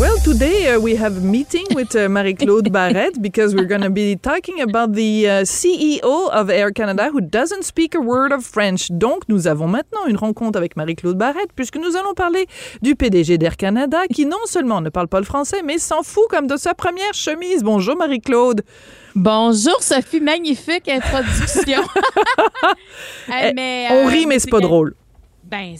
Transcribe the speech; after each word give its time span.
Well, 0.00 0.18
today 0.18 0.74
uh, 0.74 0.80
we 0.80 0.96
have 0.96 1.16
a 1.16 1.20
meeting 1.20 1.64
with 1.74 1.94
uh, 1.94 2.08
Marie-Claude 2.08 2.72
Barrette 2.72 3.22
because 3.22 3.54
we're 3.54 3.68
going 3.68 3.82
to 3.82 3.90
be 3.90 4.16
talking 4.16 4.60
about 4.60 4.92
the 4.92 5.28
uh, 5.28 5.32
CEO 5.42 6.30
of 6.30 6.50
Air 6.50 6.72
Canada 6.72 7.10
who 7.10 7.20
doesn't 7.20 7.64
speak 7.64 7.94
a 7.94 8.00
word 8.00 8.32
of 8.32 8.44
French. 8.44 8.90
Donc, 8.90 9.28
nous 9.28 9.46
avons 9.46 9.68
maintenant 9.68 10.06
une 10.06 10.16
rencontre 10.16 10.58
avec 10.58 10.76
Marie-Claude 10.76 11.16
Barrette 11.16 11.52
puisque 11.54 11.76
nous 11.76 11.96
allons 11.96 12.14
parler 12.14 12.46
du 12.82 12.96
PDG 12.96 13.38
d'Air 13.38 13.56
Canada 13.56 14.00
qui 14.12 14.26
non 14.26 14.44
seulement 14.46 14.80
ne 14.80 14.90
parle 14.90 15.08
pas 15.08 15.20
le 15.20 15.26
français, 15.26 15.62
mais 15.64 15.78
s'en 15.78 16.02
fout 16.02 16.24
comme 16.28 16.48
de 16.48 16.56
sa 16.56 16.74
première 16.74 17.14
chemise. 17.14 17.62
Bonjour 17.62 17.96
Marie-Claude. 17.96 18.62
Bonjour 19.14 19.80
Sophie, 19.80 20.20
magnifique 20.20 20.88
introduction. 20.88 21.82
Eh, 23.28 23.52
mais, 23.54 23.88
on 23.90 24.06
rit, 24.06 24.26
mais 24.26 24.38
c'est 24.38 24.50
pas 24.50 24.60
drôle. 24.60 24.94
Ben, 25.48 25.76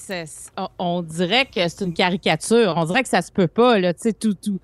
on 0.78 1.02
dirait 1.02 1.45
que 1.45 1.68
c'est 1.68 1.84
une 1.84 1.92
caricature. 1.92 2.74
On 2.77 2.84
dirait 2.86 3.02
que 3.02 3.08
ça 3.08 3.20
se 3.20 3.30
peut 3.30 3.48
pas, 3.48 3.78
là, 3.78 3.92
tu 3.92 4.00
sais, 4.00 4.12
tout, 4.14 4.34
tout, 4.34 4.58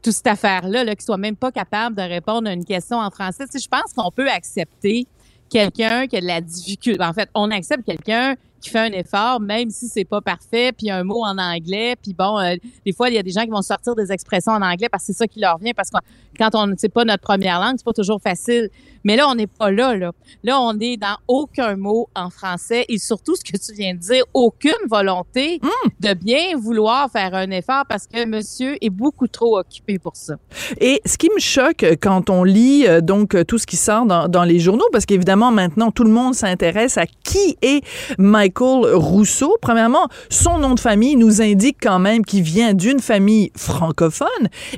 toute 0.00 0.12
cette 0.12 0.26
affaire-là, 0.28 0.84
là, 0.84 0.94
qu'il 0.94 1.04
soit 1.04 1.16
même 1.16 1.34
pas 1.34 1.50
capable 1.50 1.96
de 1.96 2.02
répondre 2.02 2.48
à 2.48 2.52
une 2.52 2.64
question 2.64 2.98
en 2.98 3.10
français. 3.10 3.44
Je 3.52 3.68
pense 3.68 3.92
qu'on 3.96 4.10
peut 4.12 4.28
accepter 4.30 5.06
quelqu'un 5.48 6.06
qui 6.06 6.16
a 6.16 6.20
de 6.20 6.26
la 6.26 6.40
difficulté. 6.40 7.02
En 7.02 7.12
fait, 7.12 7.28
on 7.34 7.50
accepte 7.50 7.84
quelqu'un 7.84 8.36
qui 8.60 8.70
fait 8.70 8.78
un 8.78 8.92
effort, 8.92 9.40
même 9.40 9.70
si 9.70 9.88
c'est 9.88 10.04
pas 10.04 10.20
parfait, 10.20 10.72
puis 10.72 10.90
un 10.90 11.04
mot 11.04 11.22
en 11.22 11.36
anglais, 11.36 11.96
puis 12.02 12.14
bon, 12.14 12.38
euh, 12.38 12.54
des 12.86 12.92
fois, 12.92 13.10
il 13.10 13.14
y 13.14 13.18
a 13.18 13.22
des 13.22 13.30
gens 13.30 13.42
qui 13.42 13.50
vont 13.50 13.60
sortir 13.60 13.94
des 13.94 14.10
expressions 14.10 14.52
en 14.52 14.62
anglais 14.62 14.88
parce 14.88 15.02
que 15.02 15.12
c'est 15.12 15.18
ça 15.18 15.26
qui 15.26 15.40
leur 15.40 15.58
vient, 15.58 15.72
parce 15.74 15.90
que 15.90 15.98
quand 16.38 16.54
on 16.54 16.66
ne 16.66 16.76
sait 16.76 16.88
pas 16.88 17.04
notre 17.04 17.22
première 17.22 17.60
langue, 17.60 17.74
c'est 17.76 17.84
pas 17.84 17.92
toujours 17.92 18.20
facile. 18.22 18.70
Mais 19.04 19.16
là, 19.16 19.28
on 19.28 19.34
n'est 19.34 19.46
pas 19.46 19.70
là, 19.70 19.94
là. 19.96 20.12
Là, 20.42 20.60
on 20.60 20.78
est 20.80 20.96
dans 20.96 21.16
aucun 21.28 21.76
mot 21.76 22.08
en 22.14 22.30
français 22.30 22.84
et 22.88 22.98
surtout, 22.98 23.36
ce 23.36 23.44
que 23.44 23.56
tu 23.56 23.72
viens 23.76 23.94
de 23.94 24.00
dire, 24.00 24.24
aucune 24.34 24.72
volonté 24.88 25.60
Hmm. 25.62 25.88
de 26.00 26.14
bien 26.14 26.56
vouloir 26.58 27.10
faire 27.10 27.34
un 27.34 27.50
effort 27.50 27.84
parce 27.88 28.06
que 28.06 28.24
monsieur 28.26 28.76
est 28.80 28.90
beaucoup 28.90 29.26
trop 29.28 29.58
occupé 29.58 29.98
pour 29.98 30.16
ça. 30.16 30.34
Et 30.80 31.00
ce 31.04 31.16
qui 31.18 31.28
me 31.34 31.40
choque 31.40 31.84
quand 32.00 32.30
on 32.30 32.44
lit 32.44 32.86
euh, 32.86 33.00
donc 33.00 33.36
tout 33.46 33.58
ce 33.58 33.66
qui 33.66 33.76
sort 33.76 34.06
dans, 34.06 34.28
dans 34.28 34.44
les 34.44 34.58
journaux, 34.58 34.86
parce 34.92 35.06
qu'évidemment 35.06 35.50
maintenant 35.50 35.90
tout 35.90 36.04
le 36.04 36.10
monde 36.10 36.34
s'intéresse 36.34 36.98
à 36.98 37.06
qui 37.06 37.56
est 37.62 37.82
Michael 38.18 38.94
Rousseau. 38.94 39.56
Premièrement, 39.60 40.08
son 40.30 40.58
nom 40.58 40.74
de 40.74 40.80
famille 40.80 41.16
nous 41.16 41.42
indique 41.42 41.78
quand 41.80 41.98
même 41.98 42.24
qu'il 42.24 42.42
vient 42.42 42.74
d'une 42.74 43.00
famille 43.00 43.50
francophone. 43.56 44.28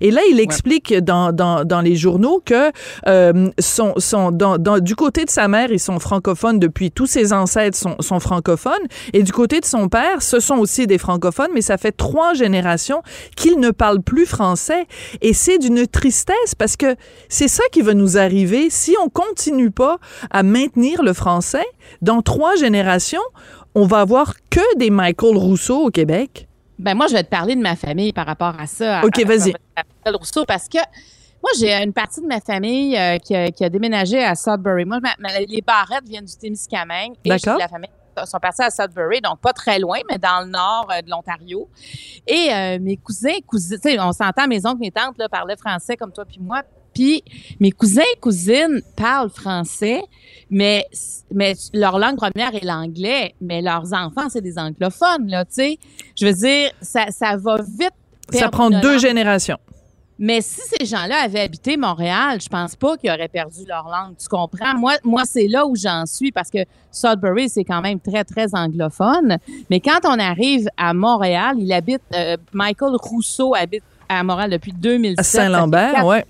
Et 0.00 0.10
là, 0.10 0.20
il 0.30 0.41
explique 0.41 0.94
dans, 0.94 1.32
dans, 1.32 1.64
dans 1.64 1.80
les 1.80 1.97
journaux 1.97 2.42
que 2.44 2.70
euh, 3.06 3.50
son, 3.58 3.94
son, 3.98 4.16
dans, 4.33 4.59
dans, 4.59 4.78
du 4.78 4.95
côté 4.95 5.25
de 5.25 5.31
sa 5.31 5.48
mère, 5.48 5.70
ils 5.70 5.81
sont 5.81 5.98
francophones 5.98 6.59
depuis 6.59 6.91
tous 6.91 7.06
ses 7.06 7.33
ancêtres 7.33 7.77
sont, 7.77 7.97
sont 8.00 8.20
francophones. 8.20 8.86
Et 9.12 9.22
du 9.22 9.33
côté 9.33 9.61
de 9.61 9.64
son 9.64 9.89
père, 9.89 10.22
ce 10.22 10.41
sont 10.41 10.56
aussi 10.56 10.86
des 10.86 10.98
francophones, 10.98 11.50
mais 11.55 11.62
ça 11.62 11.78
fait 11.78 11.92
trois 11.92 12.34
générations 12.34 13.03
qu'ils 13.37 13.59
ne 13.59 13.70
parlent 13.70 14.03
plus 14.03 14.27
français. 14.27 14.87
Et 15.20 15.33
c'est 15.33 15.59
d'une 15.59 15.87
tristesse 15.87 16.55
parce 16.56 16.77
que 16.77 16.97
c'est 17.28 17.48
ça 17.48 17.62
qui 17.72 17.83
va 17.83 17.94
nous 17.94 18.19
arriver 18.19 18.70
si 18.70 18.94
on 19.03 19.09
continue 19.09 19.70
pas 19.70 19.98
à 20.31 20.42
maintenir 20.42 21.03
le 21.03 21.12
français. 21.12 21.67
Dans 22.03 22.22
trois 22.22 22.56
générations, 22.56 23.22
on 23.75 23.87
va 23.87 24.00
avoir 24.00 24.34
que 24.50 24.78
des 24.78 24.91
Michael 24.91 25.37
Rousseau 25.37 25.87
au 25.87 25.91
Québec. 25.91 26.48
Ben 26.78 26.94
moi, 26.94 27.06
je 27.06 27.14
vais 27.14 27.25
te 27.25 27.31
parler 27.31 27.56
de 27.56 27.61
ma 27.61 27.77
famille 27.77 28.12
par 28.12 28.27
rapport 28.27 28.55
à 28.59 28.67
ça. 28.67 29.03
OK, 29.05 29.25
vas-y. 29.25 29.55
Michael 29.77 30.17
Rousseau, 30.17 30.44
parce 30.47 30.69
que 30.69 30.78
moi, 31.47 31.52
j'ai 31.61 31.72
une 31.84 31.92
partie 31.92 32.20
de 32.20 32.27
ma 32.27 32.41
famille 32.41 32.97
euh, 32.97 33.19
qui, 33.19 33.34
a, 33.34 33.53
qui, 33.53 33.65
a, 33.65 33.69
déménagé 33.69 34.22
à 34.22 34.34
Sudbury. 34.34 34.84
Moi, 34.84 34.98
ma, 35.00 35.10
ma, 35.20 35.38
les 35.38 35.62
Barrettes 35.62 36.04
viennent 36.04 36.25
du 36.25 36.37
Témiscamingue. 36.37 37.15
Et 37.25 37.28
D'accord. 37.28 37.59
la 37.59 37.69
famille 37.69 37.91
sont 38.25 38.38
partis 38.41 38.62
à 38.62 38.70
Sudbury, 38.70 39.20
donc 39.20 39.41
pas 39.41 39.53
très 39.53 39.78
loin, 39.78 39.98
mais 40.10 40.19
dans 40.19 40.44
le 40.44 40.50
nord 40.50 40.88
euh, 40.91 41.03
de 41.03 41.10
l'Ontario. 41.10 41.69
Et 42.26 42.48
euh, 42.50 42.78
mes 42.81 42.97
cousins, 42.97 43.38
cousines, 43.47 43.78
on 44.00 44.12
s'entend, 44.12 44.48
mes 44.48 44.66
oncles, 44.66 44.81
mes 44.81 44.91
tantes 44.91 45.19
là, 45.19 45.28
parlaient 45.28 45.56
français 45.56 45.97
comme 45.97 46.12
toi 46.12 46.25
puis 46.25 46.38
moi. 46.41 46.62
Puis 46.93 47.22
mes 47.60 47.70
cousins 47.70 48.03
et 48.15 48.19
cousines 48.19 48.81
parlent 48.97 49.31
français, 49.31 50.03
mais 50.50 50.87
mais 51.31 51.54
leur 51.75 51.99
langue 51.99 52.16
première 52.16 52.54
est 52.54 52.65
l'anglais, 52.65 53.34
mais 53.41 53.60
leurs 53.60 53.93
enfants 53.93 54.28
c'est 54.31 54.41
des 54.41 54.59
anglophones 54.59 55.28
là, 55.28 55.44
tu 55.44 55.53
sais. 55.53 55.78
Je 56.19 56.26
veux 56.26 56.32
dire, 56.32 56.70
ça 56.81 57.10
ça 57.10 57.37
va 57.37 57.59
vite. 57.59 57.93
Ça 58.32 58.49
prend 58.49 58.70
deux 58.70 58.93
langue. 58.93 58.99
générations. 58.99 59.59
Mais 60.19 60.41
si 60.41 60.60
ces 60.62 60.87
gens-là 60.87 61.25
avaient 61.25 61.41
habité 61.41 61.77
Montréal, 61.77 62.41
je 62.41 62.49
pense 62.49 62.75
pas 62.75 62.97
qu'ils 62.97 63.10
auraient 63.10 63.28
perdu 63.28 63.65
leur 63.69 63.84
langue. 63.84 64.16
Tu 64.19 64.28
comprends? 64.28 64.75
Moi, 64.77 64.94
moi 65.04 65.22
c'est 65.27 65.47
là 65.47 65.66
où 65.66 65.77
j'en 65.77 66.06
suis 66.06 66.32
parce 66.32 66.50
que 66.50 66.60
Sudbury, 66.91 67.50
c'est 67.50 67.65
quand 67.65 67.82
même 67.82 68.00
très, 68.00 68.25
très 68.25 68.55
anglophone. 68.55 69.37
Mais 69.69 69.81
quand 69.81 70.00
on 70.05 70.19
arrive 70.19 70.69
à 70.76 70.94
Montréal, 70.94 71.56
il 71.59 71.71
habite, 71.72 72.00
euh, 72.15 72.37
Michael 72.53 72.97
Rousseau 72.97 73.55
habite 73.55 73.84
à 74.09 74.22
Montréal 74.22 74.50
depuis 74.50 74.72
2007. 74.72 75.19
À 75.19 75.22
Saint-Lambert, 75.22 76.06
ouais. 76.06 76.25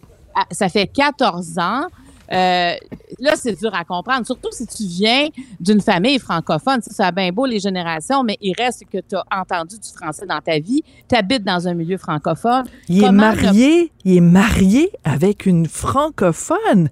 Ça 0.51 0.69
fait 0.69 0.87
14 0.87 1.59
ans. 1.59 1.87
Euh, 2.33 2.75
là, 3.19 3.33
c'est 3.37 3.59
dur 3.59 3.75
à 3.75 3.85
comprendre, 3.85 4.27
surtout 4.27 4.51
si 4.53 4.67
tu 4.67 4.85
viens 4.85 5.29
d'une 5.61 5.81
famille 5.81 6.19
francophone. 6.19 6.81
Ça 6.83 7.07
a 7.07 7.13
bien 7.13 7.31
beau 7.31 7.47
les 7.47 7.61
générations, 7.61 8.23
mais 8.23 8.37
il 8.41 8.55
reste 8.57 8.85
que 8.91 8.99
tu 8.99 9.17
as 9.17 9.41
entendu 9.41 9.77
du 9.79 9.89
français 9.89 10.27
dans 10.27 10.41
ta 10.41 10.59
vie. 10.59 10.83
Tu 11.09 11.15
habites 11.15 11.45
dans 11.45 11.69
un 11.69 11.75
milieu 11.75 11.99
francophone. 11.99 12.65
Il 12.89 13.01
Comment 13.01 13.33
est 13.33 13.43
marié, 13.43 13.81
le... 13.83 13.89
il 14.05 14.17
est 14.17 14.21
marié 14.21 14.91
avec 15.05 15.47
une 15.47 15.67
francophone. 15.67 16.89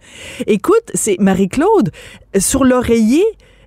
Écoute, 0.47 0.91
c'est 0.95 1.17
Marie-Claude, 1.19 1.91
sur 2.39 2.65
l'oreiller, 2.65 3.25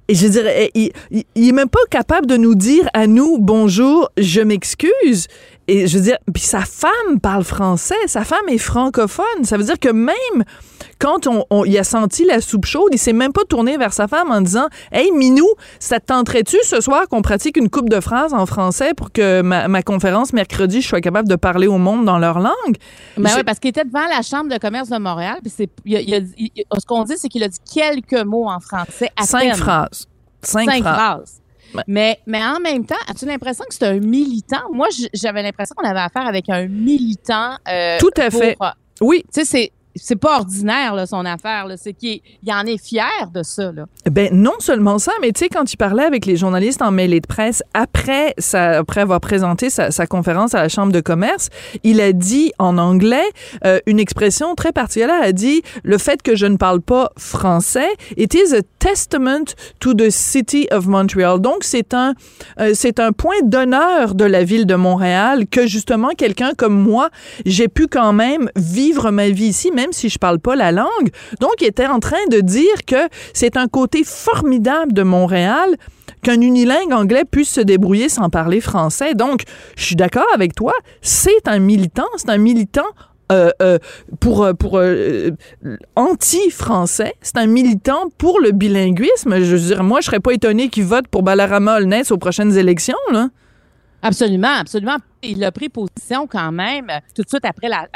et 0.10 0.16
je 0.16 0.28
dirais, 0.28 0.72
il, 0.74 0.92
il, 1.12 1.24
il, 1.36 1.50
est 1.50 1.54
même 1.54 1.68
pas 1.68 1.80
capable 1.90 2.28
de 2.28 2.38
nous 2.38 2.56
dire 2.56 2.88
à 2.94 3.08
nous 3.08 3.40
bonjour, 3.40 4.10
je 4.18 4.40
m'excuse. 4.40 5.28
Et 5.68 5.88
je 5.88 5.98
veux 5.98 6.04
dire, 6.04 6.18
puis 6.34 6.44
sa 6.44 6.62
femme 6.62 7.20
parle 7.22 7.44
français, 7.44 7.96
sa 8.06 8.24
femme 8.24 8.48
est 8.48 8.58
francophone. 8.58 9.44
Ça 9.44 9.58
veut 9.58 9.66
dire 9.66 9.80
que 9.80 9.90
même 9.90 10.44
quand 11.00 11.28
on, 11.28 11.46
on 11.50 11.66
il 11.66 11.78
a 11.78 11.84
senti 11.84 12.26
la 12.26 12.40
soupe 12.42 12.66
chaude, 12.66 12.90
il 12.92 12.98
s'est 12.98 13.14
même 13.14 13.34
pas 13.34 13.44
tourné 13.44 13.78
vers 13.78 13.92
sa 13.94 14.08
femme 14.08 14.32
en 14.32 14.42
disant 14.42 14.68
Hey 14.92 15.12
Minou, 15.12 15.48
ça 15.80 16.00
te 16.00 16.06
tenterait-tu 16.06 16.58
ce 16.64 16.80
soir 16.80 17.08
qu'on 17.10 17.22
pratique 17.22 17.58
une 17.58 17.70
coupe 17.70 17.90
de 17.90 18.00
phrases 18.00 18.34
en 18.34 18.46
français 18.46 18.94
pour 18.94 19.12
que 19.12 19.42
ma, 19.42 19.68
ma, 19.68 19.84
conférence 19.84 20.34
mercredi, 20.34 20.82
je 20.82 20.88
sois 20.88 21.02
capable 21.02 21.28
de 21.28 21.36
parler 21.36 21.68
au 21.68 21.78
monde 21.78 22.06
dans 22.06 22.18
leur 22.18 22.40
langue? 22.40 22.78
Ben 23.18 23.30
oui, 23.36 23.44
parce 23.44 23.60
qu'il 23.60 23.70
était 23.70 23.86
devant 23.86 24.08
la 24.08 24.22
Chambre 24.22 24.52
de 24.52 24.58
commerce 24.58 24.90
de 24.90 24.98
Montréal, 24.98 25.38
puis 25.42 25.52
c'est, 25.56 25.70
il, 25.86 26.00
il, 26.00 26.52
il, 26.56 26.64
ce 26.78 26.86
qu'on 26.86 27.04
dit, 27.04 27.14
c'est 27.18 27.30
qu'il 27.30 27.44
a 27.44 27.48
dit 27.48 27.60
quelques 27.74 28.26
mots 28.26 28.50
en 28.50 28.60
français. 28.60 29.10
À 29.16 29.24
Cinq 29.24 29.40
peine. 29.42 29.56
phrases. 29.56 30.08
Cinq, 30.42 30.70
Cinq 30.70 30.82
phrases. 30.82 30.96
phrases. 30.96 31.42
Mais, 31.88 32.20
mais 32.26 32.44
en 32.44 32.60
même 32.60 32.86
temps, 32.86 32.96
as-tu 33.08 33.26
l'impression 33.26 33.66
que 33.68 33.74
c'est 33.74 33.86
un 33.86 34.00
militant? 34.00 34.72
Moi, 34.72 34.88
j'avais 35.14 35.44
l'impression 35.44 35.76
qu'on 35.76 35.88
avait 35.88 36.00
affaire 36.00 36.28
avec 36.28 36.50
un 36.50 36.68
militant. 36.68 37.58
Euh, 37.68 37.98
Tout 38.00 38.12
à 38.18 38.30
pour, 38.30 38.40
fait. 38.42 38.58
Oui. 39.02 39.24
Tu 39.34 39.46
sais, 39.46 39.72
c'est 39.98 40.16
pas 40.16 40.38
ordinaire 40.38 41.08
son 41.08 41.26
affaire. 41.26 41.68
C'est 41.78 41.94
qu'il 41.94 42.22
il 42.44 42.54
en 42.54 42.66
est 42.66 42.84
fier 42.84 43.30
de 43.34 43.44
ça. 43.44 43.72
Là. 43.72 43.86
Ben 44.10 44.30
non 44.32 44.60
seulement 44.60 45.00
ça, 45.00 45.12
mais 45.22 45.32
tu 45.32 45.40
sais 45.40 45.50
quand 45.50 45.72
il 45.72 45.78
parlait 45.78 46.06
avec 46.06 46.26
les 46.26 46.38
journalistes 46.38 46.82
en 46.82 46.92
mêlée 46.92 47.20
de 47.20 47.28
presse 47.28 47.64
après 47.74 48.36
après 48.54 49.02
avoir 49.02 49.20
présenté 49.20 49.70
sa, 49.70 50.08
conférence 50.08 50.54
à 50.54 50.62
la 50.62 50.70
chambre 50.70 50.92
de 50.92 51.02
commerce, 51.02 51.50
il 51.84 52.00
a 52.02 52.14
dit 52.14 52.52
en 52.60 52.78
anglais 52.78 53.26
euh, 53.66 53.80
une 53.86 54.00
expression 54.00 54.56
très 54.56 54.72
particulière. 54.72 55.22
A 55.22 55.32
dit 55.32 55.62
le 55.84 55.98
fait 55.98 56.22
que 56.22 56.36
je 56.36 56.46
ne 56.46 56.58
parle 56.58 56.82
pas 56.82 57.12
français, 57.18 57.90
it 58.16 58.34
is 58.34 58.56
a 58.56 58.62
testament 58.80 59.56
to 59.80 59.94
the 59.94 60.10
city 60.10 60.68
of 60.72 60.88
Montreal. 60.88 61.40
Donc 61.40 61.64
c'est 61.64 61.94
un 61.94 62.14
euh, 62.60 62.72
c'est 62.74 63.00
un 63.00 63.12
point 63.12 63.42
d'honneur 63.44 64.16
de 64.16 64.26
la 64.26 64.44
ville 64.44 64.66
de 64.66 64.76
Montréal 64.76 65.46
que 65.48 65.68
justement 65.68 66.10
quelqu'un 66.10 66.52
comme 66.56 66.80
moi 66.80 67.10
j'ai 67.46 67.68
pu 67.68 67.88
quand 67.88 68.14
même 68.14 68.50
vivre 68.56 69.12
ma 69.12 69.30
vie 69.30 69.48
ici 69.48 69.72
même 69.72 69.87
si 69.92 70.10
je 70.10 70.18
parle 70.18 70.40
pas 70.40 70.56
la 70.56 70.72
langue. 70.72 71.10
Donc, 71.40 71.54
il 71.62 71.68
était 71.68 71.88
en 71.88 72.00
train 72.00 72.26
de 72.32 72.40
dire 72.40 72.86
que 72.86 73.08
c'est 73.34 73.58
un 73.58 73.68
côté 73.68 74.04
formidable 74.04 74.94
de 74.94 75.04
Montréal 75.04 75.76
qu'un 76.24 76.42
unilingue 76.42 76.94
anglais 76.94 77.24
puisse 77.30 77.52
se 77.52 77.62
débrouiller 77.62 78.10
sans 78.10 78.30
parler 78.30 78.62
français. 78.62 79.14
Donc, 79.14 79.44
je 79.76 79.84
suis 79.84 79.96
d'accord 79.96 80.28
avec 80.34 80.56
toi, 80.56 80.74
c'est 81.02 81.48
un 81.48 81.60
militant, 81.60 82.08
c'est 82.18 82.30
un 82.30 82.38
militant 82.38 82.88
euh, 83.30 83.50
euh, 83.62 83.78
pour, 84.22 84.48
pour 84.58 84.78
euh, 84.78 85.32
anti-français. 85.98 87.14
C'est 87.22 87.38
un 87.38 87.46
militant 87.46 88.10
pour 88.18 88.40
le 88.40 88.52
bilinguisme. 88.52 89.40
Je 89.42 89.56
veux 89.56 89.60
dire, 89.60 89.84
moi, 89.84 90.00
je 90.00 90.06
serais 90.06 90.22
pas 90.22 90.32
étonné 90.32 90.70
qu'il 90.70 90.86
vote 90.86 91.10
pour 91.10 91.24
Balarama 91.24 91.78
Holness 91.78 92.12
aux 92.12 92.18
prochaines 92.18 92.56
élections, 92.58 92.96
là. 93.12 93.30
Absolument, 94.02 94.60
absolument. 94.60 94.98
Il 95.24 95.44
a 95.44 95.52
pris 95.52 95.70
position 95.70 96.28
quand 96.28 96.52
même 96.52 96.88
tout 97.16 97.24
de 97.24 97.28
suite 97.28 97.46
après 97.46 97.68
la, 97.68 97.88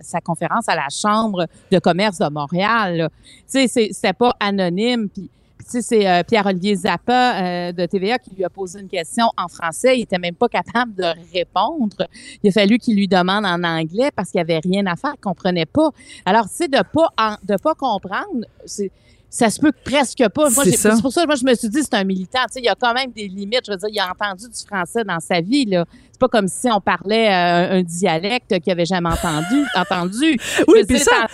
sa 0.00 0.20
conférence 0.20 0.68
à 0.68 0.74
la 0.74 0.88
Chambre 0.90 1.46
de 1.70 1.78
commerce 1.78 2.18
de 2.18 2.28
Montréal. 2.28 3.10
Tu 3.50 3.68
sais, 3.68 3.90
c'était 3.92 4.14
pas 4.14 4.34
anonyme. 4.40 5.08
Puis 5.10 5.28
c'est 5.66 6.08
euh, 6.08 6.22
Pierre-Olivier 6.22 6.76
Zappa 6.76 7.42
euh, 7.42 7.72
de 7.72 7.86
TVA 7.86 8.18
qui 8.18 8.34
lui 8.34 8.44
a 8.44 8.50
posé 8.50 8.80
une 8.80 8.88
question 8.88 9.26
en 9.36 9.48
français. 9.48 9.98
Il 9.98 10.02
était 10.02 10.18
même 10.18 10.34
pas 10.34 10.48
capable 10.48 10.94
de 10.94 11.12
répondre. 11.32 12.08
Il 12.42 12.48
a 12.48 12.52
fallu 12.52 12.78
qu'il 12.78 12.96
lui 12.96 13.08
demande 13.08 13.44
en 13.44 13.62
anglais 13.64 14.10
parce 14.14 14.30
qu'il 14.30 14.40
avait 14.40 14.60
rien 14.60 14.86
à 14.86 14.96
faire, 14.96 15.12
il 15.14 15.20
comprenait 15.20 15.66
pas. 15.66 15.90
Alors, 16.24 16.46
sais, 16.46 16.68
de 16.68 16.82
pas 16.82 17.38
de 17.42 17.56
pas 17.56 17.74
comprendre, 17.74 18.46
c'est 18.64 18.90
ça 19.34 19.50
se 19.50 19.58
peut 19.58 19.72
presque 19.84 20.28
pas. 20.28 20.48
Moi, 20.48 20.64
C'est 20.64 21.02
pour 21.02 21.12
ça 21.12 21.22
que 21.22 21.26
moi, 21.26 21.34
je 21.34 21.44
me 21.44 21.54
suis 21.54 21.68
dit, 21.68 21.82
c'est 21.82 21.94
un 21.94 22.04
militant. 22.04 22.44
Tu 22.46 22.52
sais, 22.52 22.60
il 22.60 22.66
y 22.66 22.68
a 22.68 22.76
quand 22.76 22.94
même 22.94 23.10
des 23.10 23.26
limites. 23.26 23.62
Je 23.66 23.72
veux 23.72 23.76
dire, 23.76 23.88
il 23.90 23.98
a 23.98 24.08
entendu 24.08 24.44
du 24.48 24.64
français 24.64 25.02
dans 25.02 25.18
sa 25.18 25.40
vie, 25.40 25.64
là. 25.64 25.84
C'est 26.12 26.20
pas 26.20 26.28
comme 26.28 26.46
si 26.46 26.70
on 26.70 26.80
parlait 26.80 27.28
euh, 27.28 27.78
un 27.78 27.82
dialecte 27.82 28.60
qu'il 28.60 28.72
avait 28.72 28.84
jamais 28.84 29.08
entendu. 29.08 29.64
entendu. 29.74 30.38
Oui, 30.68 30.84
puis 30.86 31.00
ça, 31.00 31.26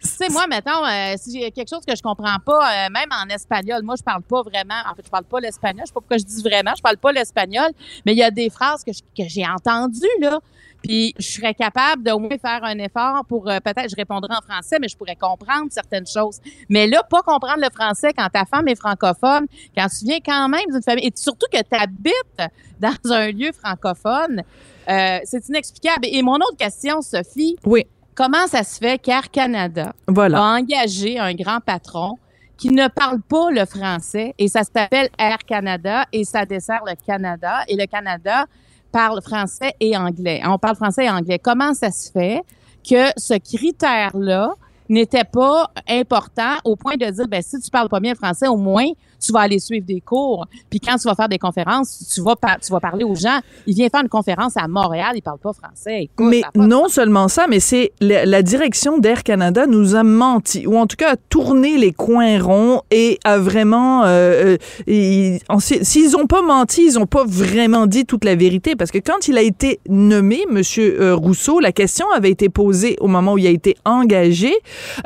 Tu 0.00 0.08
sais, 0.08 0.30
moi, 0.30 0.46
mettons, 0.46 0.86
euh, 0.86 1.16
si 1.18 1.38
j'ai 1.38 1.50
quelque 1.50 1.68
chose 1.68 1.84
que 1.86 1.94
je 1.94 2.00
comprends 2.00 2.38
pas, 2.46 2.86
euh, 2.86 2.88
même 2.90 3.10
en 3.12 3.28
espagnol, 3.28 3.82
moi, 3.82 3.96
je 3.98 4.02
parle 4.02 4.22
pas 4.22 4.40
vraiment, 4.40 4.80
en 4.90 4.94
fait, 4.94 5.02
je 5.04 5.10
parle 5.10 5.24
pas 5.24 5.40
l'espagnol, 5.40 5.82
je 5.82 5.88
sais 5.88 5.92
pas 5.92 6.00
pourquoi 6.00 6.16
je 6.16 6.24
dis 6.24 6.42
vraiment, 6.42 6.72
je 6.74 6.82
parle 6.82 6.96
pas 6.96 7.12
l'espagnol, 7.12 7.70
mais 8.06 8.12
il 8.12 8.18
y 8.18 8.22
a 8.22 8.30
des 8.30 8.48
phrases 8.48 8.82
que 8.84 8.92
j'ai 9.28 9.46
entendues, 9.46 10.06
là, 10.18 10.40
puis 10.84 11.14
je 11.18 11.26
serais 11.26 11.54
capable 11.54 12.02
d'au 12.02 12.18
moins 12.18 12.36
faire 12.36 12.62
un 12.62 12.78
effort 12.78 13.24
pour, 13.26 13.48
euh, 13.48 13.58
peut-être, 13.58 13.88
je 13.88 13.96
répondrais 13.96 14.36
en 14.36 14.42
français, 14.42 14.76
mais 14.78 14.88
je 14.88 14.96
pourrais 14.96 15.16
comprendre 15.16 15.68
certaines 15.70 16.06
choses. 16.06 16.40
Mais 16.68 16.86
là, 16.86 17.02
pas 17.08 17.22
comprendre 17.22 17.62
le 17.62 17.70
français 17.74 18.12
quand 18.12 18.28
ta 18.28 18.44
femme 18.44 18.68
est 18.68 18.74
francophone, 18.74 19.46
quand 19.74 19.86
tu 19.88 20.04
viens 20.04 20.18
quand 20.24 20.46
même 20.50 20.66
d'une 20.70 20.82
famille, 20.82 21.06
et 21.06 21.12
surtout 21.14 21.46
que 21.50 21.58
tu 21.58 21.74
habites 21.74 22.52
dans 22.80 23.12
un 23.12 23.30
lieu 23.30 23.50
francophone, 23.52 24.42
euh, 24.90 25.18
c'est 25.24 25.48
inexplicable. 25.48 26.06
Et 26.06 26.20
mon 26.20 26.36
autre 26.36 26.58
question, 26.58 27.00
Sophie, 27.00 27.56
oui, 27.64 27.86
comment 28.14 28.46
ça 28.46 28.62
se 28.62 28.78
fait 28.78 28.98
qu'Air 28.98 29.30
Canada 29.30 29.94
voilà. 30.06 30.38
a 30.38 30.58
engagé 30.58 31.18
un 31.18 31.32
grand 31.32 31.60
patron 31.60 32.18
qui 32.58 32.68
ne 32.68 32.88
parle 32.88 33.22
pas 33.22 33.50
le 33.50 33.64
français 33.64 34.34
et 34.38 34.48
ça 34.48 34.62
s'appelle 34.64 35.08
Air 35.18 35.38
Canada 35.46 36.04
et 36.12 36.24
ça 36.24 36.44
dessert 36.44 36.82
le 36.86 36.94
Canada 37.06 37.64
et 37.68 37.74
le 37.74 37.86
Canada 37.86 38.44
On 38.94 40.58
parle 40.58 40.76
français 40.76 41.04
et 41.04 41.10
anglais. 41.10 41.40
Comment 41.42 41.74
ça 41.74 41.90
se 41.90 42.12
fait 42.12 42.42
que 42.88 43.10
ce 43.16 43.34
critère-là 43.34 44.54
n'était 44.88 45.24
pas 45.24 45.70
important 45.88 46.56
au 46.64 46.76
point 46.76 46.94
de 46.94 47.10
dire, 47.10 47.26
ben, 47.26 47.42
si 47.42 47.58
tu 47.58 47.70
parles 47.70 47.88
pas 47.88 47.98
bien 47.98 48.14
français, 48.14 48.46
au 48.46 48.56
moins, 48.56 48.86
tu 49.24 49.32
vas 49.32 49.40
aller 49.40 49.58
suivre 49.58 49.86
des 49.86 50.00
cours. 50.00 50.46
Puis 50.70 50.80
quand 50.80 50.96
tu 50.96 51.08
vas 51.08 51.14
faire 51.14 51.28
des 51.28 51.38
conférences, 51.38 52.10
tu 52.14 52.20
vas, 52.20 52.36
par- 52.36 52.58
tu 52.60 52.70
vas 52.72 52.80
parler 52.80 53.04
aux 53.04 53.14
gens. 53.14 53.38
Il 53.66 53.74
vient 53.74 53.88
faire 53.88 54.02
une 54.02 54.08
conférence 54.08 54.56
à 54.56 54.68
Montréal, 54.68 55.12
il 55.14 55.22
parle 55.22 55.38
pas 55.38 55.52
français. 55.52 56.04
Écoute, 56.04 56.26
Mais 56.30 56.42
pas 56.42 56.50
non 56.66 56.88
seulement 56.88 57.28
ça, 57.28 57.46
mais 57.48 57.60
c'est 57.60 57.92
la, 58.00 58.26
la 58.26 58.42
direction 58.42 58.98
d'Air 58.98 59.22
Canada 59.22 59.66
nous 59.66 59.94
a 59.94 60.02
menti, 60.02 60.66
ou 60.66 60.76
en 60.76 60.86
tout 60.86 60.96
cas 60.96 61.12
a 61.12 61.16
tourné 61.16 61.78
les 61.78 61.92
coins 61.92 62.42
ronds 62.42 62.82
et 62.90 63.18
a 63.24 63.38
vraiment... 63.38 64.02
euh, 64.04 64.56
euh, 64.88 65.38
S'ils 65.60 66.16
ont 66.16 66.26
pas 66.26 66.42
menti, 66.42 66.84
ils 66.86 66.98
ont 66.98 67.06
pas 67.06 67.24
vraiment 67.26 67.86
dit 67.86 68.04
toute 68.04 68.24
la 68.24 68.34
vérité, 68.34 68.76
parce 68.76 68.90
que 68.90 68.98
quand 68.98 69.28
il 69.28 69.38
a 69.38 69.42
été 69.42 69.80
nommé, 69.88 70.40
Monsieur 70.50 71.00
euh, 71.00 71.14
Rousseau, 71.14 71.60
la 71.60 71.72
question 71.72 72.06
avait 72.14 72.30
été 72.30 72.48
posée 72.48 72.96
au 73.00 73.06
moment 73.06 73.34
où 73.34 73.38
il 73.38 73.46
a 73.46 73.50
été 73.50 73.76
engagé, 73.84 74.52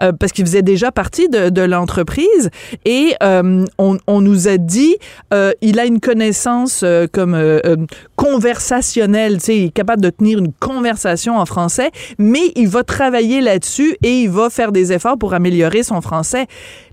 euh, 0.02 0.12
parce 0.12 0.32
qu'il 0.32 0.44
faisait 0.44 0.62
déjà 0.62 0.90
partie 0.92 1.28
de, 1.28 1.48
de 1.50 1.62
l'entreprise, 1.62 2.50
et 2.84 3.14
euh, 3.22 3.64
on, 3.78 3.98
on 4.08 4.22
nous 4.22 4.48
a 4.48 4.56
dit, 4.56 4.96
euh, 5.34 5.52
il 5.60 5.78
a 5.78 5.84
une 5.84 6.00
connaissance 6.00 6.80
euh, 6.82 7.06
comme 7.12 7.34
euh, 7.34 7.76
conversationnelle, 8.16 9.40
tu 9.40 9.52
il 9.52 9.64
est 9.66 9.70
capable 9.70 10.02
de 10.02 10.10
tenir 10.10 10.38
une 10.38 10.52
conversation 10.52 11.38
en 11.38 11.44
français, 11.44 11.90
mais 12.18 12.52
il 12.56 12.68
va 12.68 12.82
travailler 12.82 13.42
là-dessus 13.42 13.96
et 14.02 14.22
il 14.22 14.30
va 14.30 14.48
faire 14.48 14.72
des 14.72 14.92
efforts 14.94 15.18
pour 15.18 15.34
améliorer 15.34 15.82
son 15.82 16.00
français. 16.00 16.46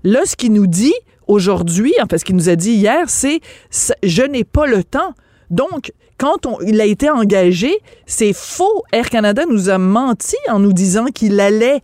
Là, 0.04 0.20
ce 0.26 0.36
qu'il 0.36 0.52
nous 0.52 0.66
dit 0.66 0.94
aujourd'hui, 1.26 1.94
enfin, 2.02 2.18
ce 2.18 2.24
qu'il 2.24 2.36
nous 2.36 2.50
a 2.50 2.54
dit 2.54 2.72
hier, 2.72 3.08
c'est 3.08 3.40
je 4.02 4.22
n'ai 4.22 4.44
pas 4.44 4.66
le 4.66 4.84
temps. 4.84 5.14
Donc, 5.50 5.92
quand 6.18 6.46
il 6.66 6.80
a 6.80 6.84
été 6.84 7.10
engagé, 7.10 7.78
c'est 8.06 8.32
faux. 8.34 8.84
Air 8.92 9.10
Canada 9.10 9.44
nous 9.48 9.68
a 9.70 9.78
menti 9.78 10.36
en 10.48 10.58
nous 10.58 10.72
disant 10.72 11.06
qu'il 11.06 11.40
allait 11.40 11.80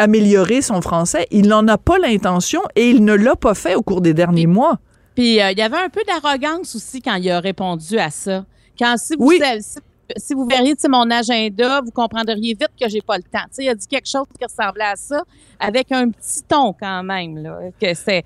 améliorer 0.00 0.62
son 0.62 0.80
français. 0.80 1.26
Il 1.30 1.46
n'en 1.48 1.66
a 1.68 1.76
pas 1.78 1.98
l'intention 1.98 2.62
et 2.74 2.88
il 2.90 3.04
ne 3.04 3.12
l'a 3.12 3.36
pas 3.36 3.54
fait 3.54 3.74
au 3.74 3.82
cours 3.82 4.00
des 4.00 4.14
derniers 4.14 4.46
mois. 4.46 4.78
Puis 5.14 5.40
euh, 5.40 5.50
il 5.52 5.58
y 5.58 5.62
avait 5.62 5.76
un 5.76 5.90
peu 5.90 6.00
d'arrogance 6.06 6.74
aussi 6.74 7.02
quand 7.02 7.16
il 7.16 7.30
a 7.30 7.38
répondu 7.40 7.98
à 7.98 8.10
ça. 8.10 8.44
Quand 8.78 8.96
si 8.96 9.14
vous 9.16 9.26
Oui. 9.26 9.40
si, 9.60 9.78
si 10.16 10.34
vous 10.34 10.46
verriez 10.46 10.74
mon 10.88 11.10
agenda, 11.10 11.80
vous 11.84 11.90
comprendriez 11.90 12.54
vite 12.54 12.68
que 12.80 12.88
j'ai 12.88 13.00
pas 13.02 13.16
le 13.16 13.22
temps. 13.22 13.44
Tu 13.48 13.56
sais, 13.56 13.64
il 13.64 13.68
a 13.68 13.74
dit 13.74 13.86
quelque 13.86 14.08
chose 14.08 14.26
qui 14.38 14.44
ressemblait 14.44 14.84
à 14.84 14.96
ça 14.96 15.22
avec 15.58 15.92
un 15.92 16.08
petit 16.10 16.42
ton 16.48 16.72
quand 16.78 17.02
même 17.02 17.36
là. 17.38 17.58
Que 17.80 17.92
c'était- 17.94 18.24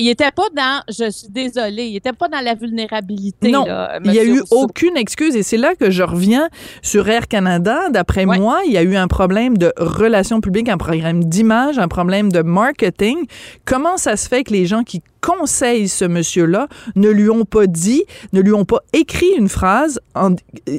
il 0.00 0.08
était 0.08 0.30
pas 0.30 0.48
dans 0.54 0.82
je 0.88 1.10
suis 1.10 1.28
désolé, 1.28 1.86
il 1.86 1.96
était 1.96 2.12
pas 2.12 2.28
dans 2.28 2.40
la 2.40 2.54
vulnérabilité. 2.54 3.50
Non, 3.50 3.64
là, 3.64 3.98
il 4.04 4.10
n'y 4.10 4.18
a 4.18 4.24
eu 4.24 4.40
Rousseau. 4.40 4.62
aucune 4.64 4.96
excuse 4.96 5.34
et 5.36 5.42
c'est 5.42 5.56
là 5.56 5.74
que 5.74 5.90
je 5.90 6.02
reviens 6.02 6.48
sur 6.82 7.08
Air 7.08 7.26
Canada. 7.28 7.88
D'après 7.90 8.24
Ouais. 8.26 8.38
moi, 8.38 8.60
il 8.66 8.72
y 8.72 8.76
a 8.78 8.82
eu 8.82 8.96
un 8.96 9.08
problème 9.08 9.56
de 9.58 9.72
relations 9.78 10.40
publiques, 10.40 10.68
un 10.68 10.78
problème 10.78 11.24
d'image, 11.24 11.78
un 11.78 11.88
problème 11.88 12.30
de 12.30 12.42
marketing. 12.42 13.16
Comment 13.64 13.96
ça 13.96 14.16
se 14.16 14.28
fait 14.28 14.44
que 14.44 14.52
les 14.52 14.66
gens 14.66 14.82
qui 14.82 15.02
conseillent 15.24 15.88
ce 15.88 16.04
monsieur-là 16.04 16.68
ne 16.96 17.08
lui 17.08 17.30
ont 17.30 17.44
pas 17.44 17.66
dit, 17.66 18.04
ne 18.32 18.40
lui 18.40 18.52
ont 18.52 18.64
pas 18.64 18.80
écrit 18.92 19.30
une 19.38 19.48
phrase, 19.48 20.00
en- 20.14 20.34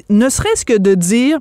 ne 0.09 0.30
serait-ce 0.30 0.65
que 0.65 0.77
de 0.77 0.94
dire 0.95 1.39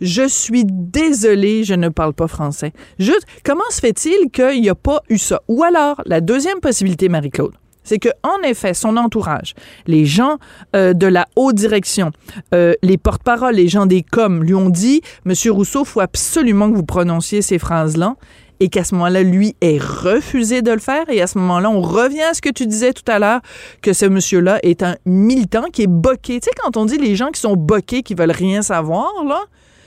je 0.00 0.26
suis 0.26 0.64
désolé, 0.66 1.64
je 1.64 1.74
ne 1.74 1.88
parle 1.88 2.12
pas 2.14 2.28
français. 2.28 2.72
Juste, 2.98 3.26
comment 3.44 3.68
se 3.70 3.80
fait-il 3.80 4.30
qu'il 4.30 4.60
n'y 4.62 4.68
a 4.70 4.74
pas 4.74 5.00
eu 5.10 5.18
ça? 5.18 5.42
Ou 5.48 5.62
alors, 5.64 6.00
la 6.06 6.20
deuxième 6.20 6.60
possibilité, 6.60 7.08
Marie-Claude, 7.08 7.52
c'est 7.84 7.98
que 7.98 8.08
en 8.22 8.42
effet, 8.48 8.74
son 8.74 8.96
entourage, 8.96 9.54
les 9.86 10.06
gens 10.06 10.38
euh, 10.74 10.92
de 10.92 11.06
la 11.06 11.26
haute 11.36 11.54
direction, 11.54 12.10
euh, 12.54 12.72
les 12.82 12.98
porte-paroles, 12.98 13.54
les 13.54 13.68
gens 13.68 13.86
des 13.86 14.02
coms 14.02 14.42
lui 14.42 14.54
ont 14.54 14.70
dit 14.70 15.02
Monsieur 15.24 15.52
Rousseau, 15.52 15.84
faut 15.84 16.00
absolument 16.00 16.70
que 16.70 16.76
vous 16.76 16.82
prononciez 16.84 17.42
ces 17.42 17.58
phrases-là. 17.60 18.16
Et 18.60 18.68
qu'à 18.68 18.84
ce 18.84 18.94
moment-là, 18.94 19.22
lui 19.22 19.54
ait 19.60 19.78
refusé 19.78 20.62
de 20.62 20.70
le 20.72 20.78
faire. 20.78 21.04
Et 21.08 21.20
à 21.20 21.26
ce 21.26 21.38
moment-là, 21.38 21.70
on 21.70 21.80
revient 21.82 22.22
à 22.22 22.34
ce 22.34 22.40
que 22.40 22.48
tu 22.50 22.66
disais 22.66 22.92
tout 22.92 23.10
à 23.10 23.18
l'heure, 23.18 23.40
que 23.82 23.92
ce 23.92 24.06
monsieur-là 24.06 24.58
est 24.62 24.82
un 24.82 24.96
militant 25.04 25.64
qui 25.72 25.82
est 25.82 25.86
boqué. 25.88 26.40
Tu 26.40 26.46
sais, 26.46 26.50
quand 26.62 26.76
on 26.76 26.84
dit 26.86 26.98
les 26.98 27.16
gens 27.16 27.28
qui 27.28 27.40
sont 27.40 27.54
boqués, 27.56 28.02
qui 28.02 28.14
veulent 28.14 28.30
rien 28.30 28.62
savoir, 28.62 29.12
là, 29.26 29.40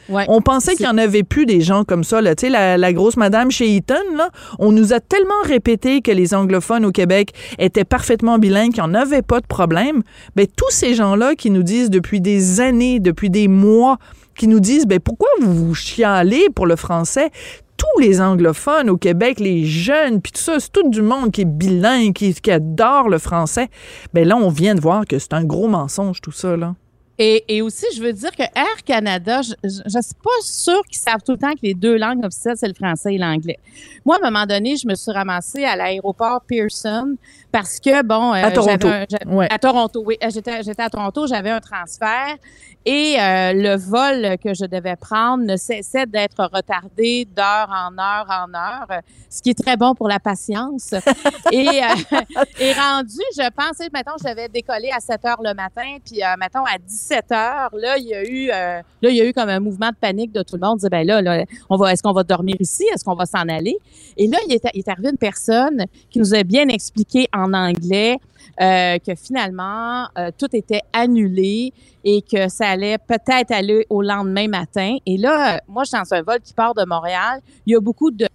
Ouais. 0.10 0.26
on 0.28 0.42
pensait 0.42 0.76
qu'il 0.76 0.88
y 0.88 0.90
en 0.90 0.98
avait 0.98 1.22
plus 1.22 1.46
des 1.46 1.62
gens 1.62 1.84
comme 1.84 2.04
ça. 2.04 2.20
Là. 2.20 2.34
Tu 2.34 2.48
sais, 2.48 2.50
la, 2.50 2.78
la 2.80 2.94
grosse 2.94 3.16
madame 3.16 3.52
chez 3.52 3.68
Eaton, 3.76 3.94
là, 4.18 4.30
on 4.58 4.72
nous 4.72 4.92
a 4.92 5.00
tellement 5.00 5.40
répété 5.44 6.02
que 6.02 6.10
les 6.10 6.34
anglophones 6.34 6.84
au 6.84 6.92
Québec 6.92 7.32
étaient 7.60 7.84
parfaitement 7.86 8.40
bilingues, 8.40 8.74
qu'il 8.74 8.82
n'y 8.84 8.90
en 8.90 8.96
avait 8.96 9.22
pas 9.22 9.40
de 9.40 9.46
problème. 9.46 10.02
Ben, 10.36 10.48
tous 10.48 10.72
ces 10.72 10.96
gens-là 10.96 11.36
qui 11.36 11.52
nous 11.52 11.62
disent 11.62 11.92
depuis 11.92 12.22
des 12.22 12.60
années, 12.60 13.00
depuis 13.00 13.30
des 13.30 13.48
mois, 13.48 14.00
qui 14.36 14.48
nous 14.48 14.60
disent 14.60 14.88
ben, 14.88 15.00
pourquoi 15.00 15.30
vous 15.42 15.54
vous 15.54 15.76
chialez 15.76 16.48
pour 16.56 16.66
le 16.66 16.76
français? 16.76 17.30
Tous 17.94 18.00
les 18.02 18.22
anglophones 18.22 18.90
au 18.90 18.98
Québec, 18.98 19.40
les 19.40 19.66
jeunes, 19.66 20.22
puis 20.22 20.32
tout 20.32 20.42
ça, 20.42 20.60
c'est 20.60 20.72
tout 20.72 20.88
du 20.90 21.02
monde 21.02 21.32
qui 21.32 21.42
est 21.42 21.46
bilingue, 21.46 22.14
qui, 22.14 22.34
qui 22.34 22.52
adore 22.52 23.10
le 23.10 23.18
français. 23.18 23.68
Ben 24.14 24.28
là, 24.28 24.36
on 24.38 24.50
vient 24.50 24.76
de 24.76 24.82
voir 24.82 25.06
que 25.06 25.18
c'est 25.20 25.34
un 25.34 25.44
gros 25.44 25.68
mensonge, 25.68 26.22
tout 26.22 26.32
ça, 26.32 26.56
là. 26.56 26.76
Et, 27.22 27.44
et 27.50 27.62
aussi, 27.62 27.86
je 27.94 28.02
veux 28.02 28.14
dire 28.14 28.32
que 28.32 28.44
Air 28.44 28.82
Canada, 28.86 29.42
je 29.42 29.54
ne 29.68 29.70
suis 30.02 30.14
pas 30.24 30.30
sûre 30.42 30.82
qu'ils 30.90 31.00
savent 31.00 31.22
tout 31.26 31.34
le 31.34 31.38
temps 31.38 31.52
que 31.52 31.60
les 31.64 31.74
deux 31.74 31.98
langues 31.98 32.24
officielles, 32.24 32.56
c'est 32.56 32.70
le 32.70 32.74
français 32.74 33.16
et 33.16 33.18
l'anglais. 33.18 33.58
Moi, 34.06 34.16
à 34.16 34.26
un 34.26 34.32
moment 34.32 34.46
donné, 34.46 34.78
je 34.78 34.88
me 34.88 34.96
suis 34.96 35.12
ramassée 35.12 35.66
à 35.66 35.76
l'aéroport 35.76 36.40
Pearson 36.48 37.18
parce 37.52 37.82
que, 37.82 38.04
bon... 38.06 38.34
euh, 38.34 38.42
À 38.46 38.52
Toronto. 38.52 38.88
un- 38.88 39.06
Ouais. 39.36 39.48
À 39.52 39.60
Toronto, 39.60 40.02
oui. 40.06 40.16
Euh, 40.24 40.30
j'étais 40.34 40.82
à 40.82 40.90
Toronto, 40.90 41.28
j'avais 41.28 41.50
un 41.50 41.60
transfert 41.60 42.38
et 42.86 43.18
euh, 43.20 43.54
le 43.54 43.76
vol 43.78 44.38
que 44.38 44.54
je 44.54 44.66
devais 44.66 44.96
prendre 44.96 45.44
ne 45.44 45.58
cessait 45.58 46.06
d'être 46.06 46.50
retardé 46.54 47.26
d'heure 47.26 47.70
en 47.70 47.98
heure 48.00 48.28
en 48.30 48.54
heure, 48.54 49.02
ce 49.30 49.42
qui 49.42 49.50
est 49.50 49.62
très 49.62 49.76
bon 49.76 49.94
pour 49.94 50.08
la 50.08 50.20
patience. 50.20 50.94
et, 51.52 51.68
euh, 51.68 52.22
et 52.60 52.74
rendu, 52.74 53.20
je 53.36 53.50
pensais, 53.52 53.90
mettons, 53.94 54.18
j'avais 54.24 54.48
décollé 54.48 54.90
à 54.96 55.00
7 55.00 55.26
heures 55.26 55.42
le 55.44 55.54
matin, 55.54 55.98
puis, 56.04 56.24
euh, 56.24 56.36
mettons, 56.40 56.64
à 56.64 56.78
17 56.78 57.32
heures, 57.32 57.70
là, 57.74 57.98
il 57.98 58.06
y 58.06 58.14
a 58.14 58.24
eu, 58.24 58.50
euh, 58.50 58.82
là, 59.02 59.10
il 59.10 59.16
y 59.16 59.22
a 59.22 59.26
eu 59.26 59.34
comme 59.34 59.50
un 59.50 59.60
mouvement 59.60 59.90
de 59.90 59.96
panique 59.96 60.32
de 60.32 60.42
tout 60.42 60.56
le 60.56 60.62
monde. 60.62 60.74
On 60.74 60.76
disait, 60.78 60.90
ben 60.90 61.06
là, 61.06 61.22
là, 61.22 61.46
on 61.70 61.76
va, 61.76 61.92
est-ce 61.92 62.02
qu'on 62.02 62.14
va 62.14 62.24
dormir 62.24 62.56
ici? 62.60 62.86
Est-ce 62.94 63.04
qu'on 63.04 63.16
va 63.16 63.26
s'en 63.26 63.48
aller? 63.50 63.78
Et 64.18 64.28
là, 64.28 64.38
il 64.48 64.54
est, 64.54 64.66
il 64.74 64.80
est 64.80 64.88
arrivé 64.88 65.10
une 65.10 65.18
personne 65.18 65.86
qui 66.10 66.20
nous 66.20 66.34
a 66.34 66.44
bien 66.44 66.68
expliqué 66.70 67.28
en 67.34 67.54
anglais 67.54 68.18
euh, 68.62 68.98
que 69.00 69.16
finalement, 69.16 70.08
euh, 70.18 70.32
tout 70.38 70.54
était 70.54 70.82
annulé 70.94 71.74
et 72.04 72.22
que 72.22 72.50
ça 72.50 72.68
allait 72.70 72.98
peut-être 72.98 73.52
aller 73.52 73.86
au 73.90 74.02
lendemain 74.02 74.48
matin. 74.48 74.98
Et 75.06 75.18
là, 75.18 75.56
euh, 75.56 75.58
moi, 75.68 75.84
je 75.84 75.90
suis 75.90 75.98
dans 76.00 76.14
un 76.14 76.22
vol 76.22 76.40
qui 76.42 76.54
part 76.54 76.74
de 76.74 76.86
Montréal. 76.86 77.40
Il 77.66 77.74
y 77.74 77.76
a 77.76 77.80
beaucoup 77.80 78.12
de 78.12 78.28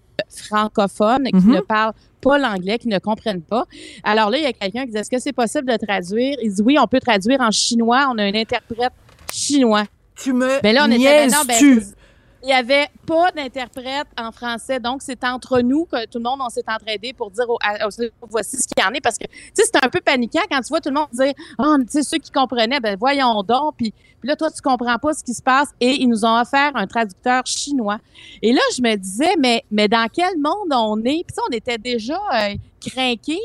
francophones 0.48 1.24
qui 1.26 1.34
Mhm. 1.46 1.54
ne 1.54 1.60
parlent 1.60 1.92
pas 2.20 2.38
l'anglais, 2.38 2.78
qui 2.78 2.88
ne 2.88 2.98
comprennent 2.98 3.42
pas. 3.42 3.64
Alors 4.02 4.30
là, 4.30 4.38
il 4.38 4.44
y 4.44 4.46
a 4.46 4.52
quelqu'un 4.52 4.84
qui 4.84 4.92
dit, 4.92 4.96
est-ce 4.96 5.10
que 5.10 5.18
c'est 5.18 5.32
possible 5.32 5.70
de 5.70 5.76
traduire? 5.76 6.36
Il 6.42 6.52
dit, 6.52 6.62
oui, 6.62 6.76
on 6.80 6.86
peut 6.86 7.00
traduire 7.00 7.40
en 7.40 7.50
chinois. 7.50 8.06
On 8.10 8.18
a 8.18 8.22
un 8.24 8.34
interprète 8.34 8.92
chinois. 9.32 9.84
Tu 10.16 10.32
me 10.32 10.60
Ben 10.62 10.74
là, 10.74 10.84
on 10.88 10.90
était, 10.90 11.26
ben 11.26 11.30
non, 11.30 11.38
ben? 11.46 11.82
Il 12.44 12.50
y 12.50 12.52
avait 12.52 12.88
pas 13.06 13.32
d'interprète 13.32 14.06
en 14.18 14.30
français. 14.30 14.78
Donc, 14.78 15.00
c'est 15.00 15.24
entre 15.24 15.60
nous 15.60 15.86
que 15.86 16.04
tout 16.04 16.18
le 16.18 16.24
monde, 16.24 16.40
on 16.40 16.50
s'est 16.50 16.64
entraidé 16.68 17.14
pour 17.14 17.30
dire, 17.30 17.46
voici 18.28 18.58
ce 18.58 18.68
qu'il 18.68 18.84
y 18.84 18.86
en 18.86 18.92
est. 18.92 19.00
Parce 19.00 19.16
que, 19.16 19.24
tu 19.24 19.32
sais, 19.54 19.64
c'était 19.64 19.82
un 19.82 19.88
peu 19.88 20.00
paniquant 20.00 20.42
quand 20.50 20.60
tu 20.60 20.68
vois 20.68 20.82
tout 20.82 20.90
le 20.90 20.94
monde 20.94 21.08
dire, 21.12 21.32
ah, 21.58 21.76
tu 21.80 21.86
sais, 21.88 22.02
ceux 22.02 22.18
qui 22.18 22.30
comprenaient, 22.30 22.80
ben 22.80 22.96
voyons 22.98 23.42
donc. 23.42 23.76
Puis, 23.78 23.94
là, 24.22 24.36
toi, 24.36 24.50
tu 24.50 24.60
comprends 24.60 24.98
pas 24.98 25.14
ce 25.14 25.24
qui 25.24 25.32
se 25.32 25.42
passe. 25.42 25.70
Et 25.80 26.02
ils 26.02 26.06
nous 26.06 26.26
ont 26.26 26.38
offert 26.38 26.72
un 26.74 26.86
traducteur 26.86 27.46
chinois. 27.46 27.98
Et 28.42 28.52
là, 28.52 28.60
je 28.76 28.82
me 28.82 28.94
disais, 28.96 29.36
mais, 29.38 29.64
mais 29.70 29.88
dans 29.88 30.06
quel 30.12 30.36
monde 30.36 30.70
on 30.70 30.98
est? 31.00 31.24
Puis, 31.26 31.36
on 31.48 31.52
était 31.52 31.78
déjà 31.78 32.20
euh, 32.34 32.54
craqués. 32.86 33.40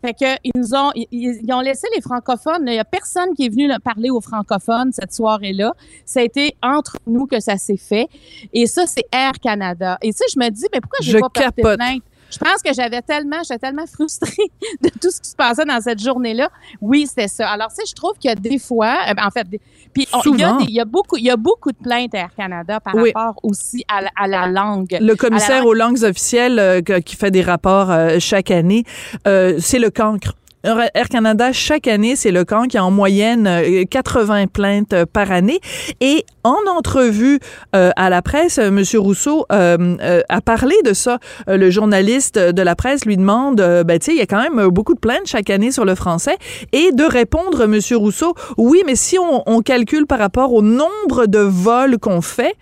Fait 0.00 0.14
que 0.14 0.36
ils 0.44 0.52
nous 0.54 0.74
ont 0.74 0.90
ils, 0.94 1.52
ont 1.52 1.60
laissé 1.60 1.88
les 1.94 2.00
francophones. 2.00 2.64
Il 2.66 2.74
y 2.74 2.78
a 2.78 2.84
personne 2.84 3.34
qui 3.34 3.46
est 3.46 3.48
venu 3.48 3.68
parler 3.82 4.10
aux 4.10 4.20
francophones 4.20 4.92
cette 4.92 5.12
soirée-là. 5.12 5.74
Ça 6.04 6.20
a 6.20 6.22
été 6.22 6.54
entre 6.62 6.96
nous 7.06 7.26
que 7.26 7.40
ça 7.40 7.56
s'est 7.56 7.76
fait. 7.76 8.08
Et 8.52 8.66
ça, 8.66 8.86
c'est 8.86 9.04
Air 9.12 9.32
Canada. 9.42 9.98
Et 10.02 10.12
ça, 10.12 10.24
je 10.32 10.38
me 10.38 10.48
dis, 10.50 10.66
mais 10.72 10.80
pourquoi 10.80 10.98
j'ai 11.02 11.18
pas 11.18 11.28
porté 11.28 11.62
plainte? 11.62 12.02
Je 12.30 12.38
pense 12.38 12.62
que 12.62 12.72
j'avais 12.74 13.02
tellement, 13.02 13.38
j'étais 13.42 13.58
tellement 13.58 13.86
frustrée 13.92 14.50
de 14.80 14.88
tout 14.88 15.10
ce 15.10 15.20
qui 15.20 15.30
se 15.30 15.36
passait 15.36 15.64
dans 15.64 15.80
cette 15.80 16.02
journée-là. 16.02 16.50
Oui, 16.80 17.06
c'était 17.06 17.28
ça. 17.28 17.48
Alors, 17.48 17.68
tu 17.68 17.76
sais, 17.76 17.82
je 17.88 17.94
trouve 17.94 18.12
qu'il 18.18 18.28
y 18.28 18.32
a 18.32 18.34
des 18.34 18.58
fois, 18.58 18.98
euh, 19.08 19.14
en 19.24 19.30
fait, 19.30 19.46
puis 19.92 20.06
il, 20.24 20.38
y 20.38 20.44
a 20.44 20.58
il 20.60 20.70
y 20.70 20.80
a 20.80 20.84
beaucoup, 20.84 21.16
il 21.16 21.24
y 21.24 21.30
a 21.30 21.36
beaucoup 21.36 21.72
de 21.72 21.78
plaintes 21.78 22.14
à 22.14 22.18
Air 22.18 22.34
Canada 22.36 22.78
par 22.80 22.94
rapport 22.94 23.40
aussi 23.42 23.84
à, 23.88 24.28
la 24.28 24.46
langue. 24.46 24.96
Le 25.00 25.14
commissaire 25.14 25.64
aux 25.66 25.74
langues 25.74 26.02
officielles 26.04 26.58
euh, 26.58 26.80
qui 26.82 27.16
fait 27.16 27.30
des 27.30 27.42
rapports 27.42 27.90
euh, 27.90 28.18
chaque 28.18 28.50
année, 28.50 28.84
c'est 29.24 29.78
le 29.78 29.90
cancre. 29.90 30.34
Air 30.64 31.08
Canada, 31.08 31.52
chaque 31.52 31.86
année, 31.86 32.16
c'est 32.16 32.32
le 32.32 32.44
camp 32.44 32.64
qui 32.64 32.78
a 32.78 32.84
en 32.84 32.90
moyenne 32.90 33.48
80 33.88 34.42
euh, 34.42 34.46
plaintes 34.46 34.92
euh, 34.92 35.06
par 35.06 35.30
année. 35.30 35.60
Et 36.00 36.24
en 36.42 36.58
entrevue 36.68 37.38
euh, 37.76 37.90
à 37.94 38.10
la 38.10 38.22
presse, 38.22 38.58
M. 38.58 38.82
Rousseau 38.96 39.46
a 39.50 40.40
parlé 40.44 40.74
de 40.84 40.92
ça. 40.92 41.18
le 41.46 41.70
journaliste 41.70 42.38
de 42.38 42.62
la 42.62 42.74
presse 42.74 43.04
lui 43.04 43.16
demande, 43.16 43.56
ben, 43.56 43.98
tu 43.98 44.06
sais, 44.06 44.12
il 44.12 44.18
y 44.18 44.22
a 44.22 44.26
quand 44.26 44.42
même 44.42 44.68
beaucoup 44.68 44.94
de 44.94 44.98
plaintes 44.98 45.26
chaque 45.26 45.50
année 45.50 45.70
sur 45.70 45.84
le 45.84 45.94
français. 45.94 46.36
Et 46.72 46.90
de 46.92 47.04
répondre, 47.04 47.62
M. 47.62 47.78
Rousseau, 47.92 48.34
oui, 48.56 48.82
mais 48.86 48.96
si 48.96 49.18
on, 49.18 49.42
on 49.46 49.60
calcule 49.60 50.06
par 50.06 50.18
rapport 50.18 50.52
au 50.52 50.62
nombre 50.62 51.26
de 51.26 51.38
vols 51.38 51.98
qu'on 51.98 52.20
fait, 52.20 52.56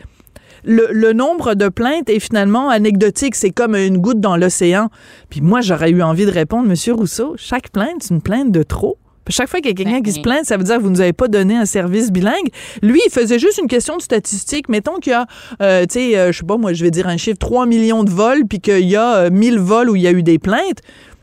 le, 0.67 1.13
nombre 1.13 1.55
de 1.55 1.69
plaintes 1.69 2.11
est 2.11 2.21
finalement 2.21 2.69
anecdotique. 2.69 3.35
C'est 3.35 3.51
comme 3.51 3.75
une 3.75 3.99
goutte 3.99 4.21
dans 4.21 4.37
l'océan. 4.37 4.91
Puis 5.31 5.41
moi, 5.41 5.61
j'aurais 5.61 5.91
eu 5.91 6.03
envie 6.03 6.27
de 6.27 6.31
répondre, 6.31 6.69
Monsieur 6.69 6.95
Rousseau, 6.95 7.35
chaque 7.39 7.71
plainte, 7.71 8.03
c'est 8.03 8.15
une 8.15 8.23
plainte 8.23 8.51
de 8.51 8.63
trop. 8.63 8.99
Chaque 9.29 9.49
fois 9.49 9.61
qu'il 9.61 9.71
y 9.71 9.73
a 9.73 9.85
quelqu'un 9.85 10.03
qui 10.03 10.13
se 10.13 10.21
plaint, 10.21 10.45
ça 10.45 10.57
veut 10.57 10.63
dire 10.63 10.77
que 10.77 10.83
vous 10.83 10.91
nous 10.91 11.01
avez 11.01 11.13
pas 11.13 11.27
donné 11.27 11.57
un 11.57 11.65
service 11.65 12.13
bilingue. 12.13 12.49
Lui, 12.81 13.01
il 13.05 13.11
faisait 13.11 13.41
juste 13.41 13.59
une 13.59 13.67
question 13.67 13.97
de 13.97 14.03
statistique. 14.03 14.69
Mettons 14.69 14.99
qu'il 15.01 15.11
y 15.11 15.15
a, 15.15 15.27
euh, 15.61 15.83
tu 15.83 15.95
sais, 15.95 16.17
euh, 16.17 16.31
je 16.31 16.39
sais 16.39 16.47
pas, 16.47 16.57
moi, 16.57 16.73
je 16.73 16.85
vais 16.85 16.93
dire 16.93 17.09
un 17.09 17.17
chiffre, 17.17 17.39
3 17.39 17.67
millions 17.67 18.05
de 18.05 18.11
vols, 18.11 18.47
puis 18.49 18.61
qu'il 18.61 18.89
y 18.89 18.95
a 18.95 19.29
1000 19.29 19.55
euh, 19.55 19.61
vols 19.61 19.91
où 19.91 19.97
il 19.97 20.03
y 20.03 20.07
a 20.07 20.13
eu 20.13 20.23
des 20.23 20.39
plaintes. 20.39 20.79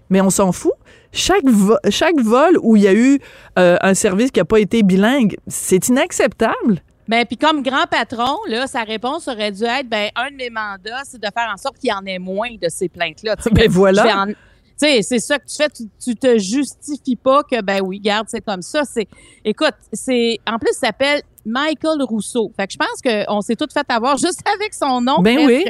Mais 0.10 0.20
on 0.20 0.30
s'en 0.30 0.52
fout. 0.52 0.74
Chaque, 1.14 1.44
chaque 1.90 2.20
vol 2.20 2.58
où 2.62 2.76
il 2.76 2.82
y 2.82 2.88
a 2.88 2.94
eu 2.94 3.20
un 3.56 3.94
service 3.94 4.32
qui 4.32 4.40
n'a 4.40 4.46
pas 4.46 4.60
été 4.60 4.82
bilingue, 4.82 5.38
c'est 5.48 5.88
inacceptable. 5.88 6.82
Ben, 7.08 7.26
puis 7.26 7.38
comme 7.38 7.62
grand 7.62 7.86
patron, 7.90 8.38
là, 8.48 8.66
sa 8.68 8.84
réponse 8.84 9.28
aurait 9.28 9.52
dû 9.52 9.64
être, 9.64 9.88
ben, 9.90 10.10
un 10.16 10.32
de 10.32 10.36
mes 10.36 10.50
mandats, 10.50 11.02
c'est 11.04 11.20
de 11.20 11.28
faire 11.34 11.52
en 11.54 11.58
sorte 11.58 11.78
qu'il 11.78 11.90
y 11.90 11.94
en 11.94 12.06
ait 12.06 12.20
moins 12.20 12.56
de 12.62 12.70
ces 12.70 12.90
plaintes-là. 12.90 13.36
Ben 13.52 13.70
voilà. 13.70 14.26
Tu 14.26 14.36
sais, 14.78 15.02
c'est 15.04 15.20
ça 15.20 15.38
que 15.38 15.46
tu 15.46 15.56
fais. 15.56 15.70
Tu, 16.04 16.16
te 16.16 16.40
justifies 16.40 17.16
pas 17.16 17.44
que, 17.44 17.62
ben 17.62 17.82
oui, 17.84 18.00
garde, 18.00 18.28
c'est 18.30 18.42
comme 18.42 18.64
ça. 18.64 18.84
C'est, 18.86 19.08
écoute, 19.46 19.76
c'est, 19.92 20.40
en 20.48 20.58
plus, 20.58 20.74
ça 20.74 20.88
s'appelle 20.88 21.22
Michael 21.46 22.02
Rousseau. 22.02 22.52
Fait 22.58 22.66
que 22.66 22.74
je 22.74 22.78
pense 22.78 23.02
qu'on 23.02 23.42
s'est 23.42 23.56
tout 23.56 23.68
fait 23.72 23.86
avoir 23.90 24.18
juste 24.18 24.42
avec 24.56 24.74
son 24.74 25.02
nom. 25.02 25.20
Ben 25.22 25.46
oui. 25.46 25.66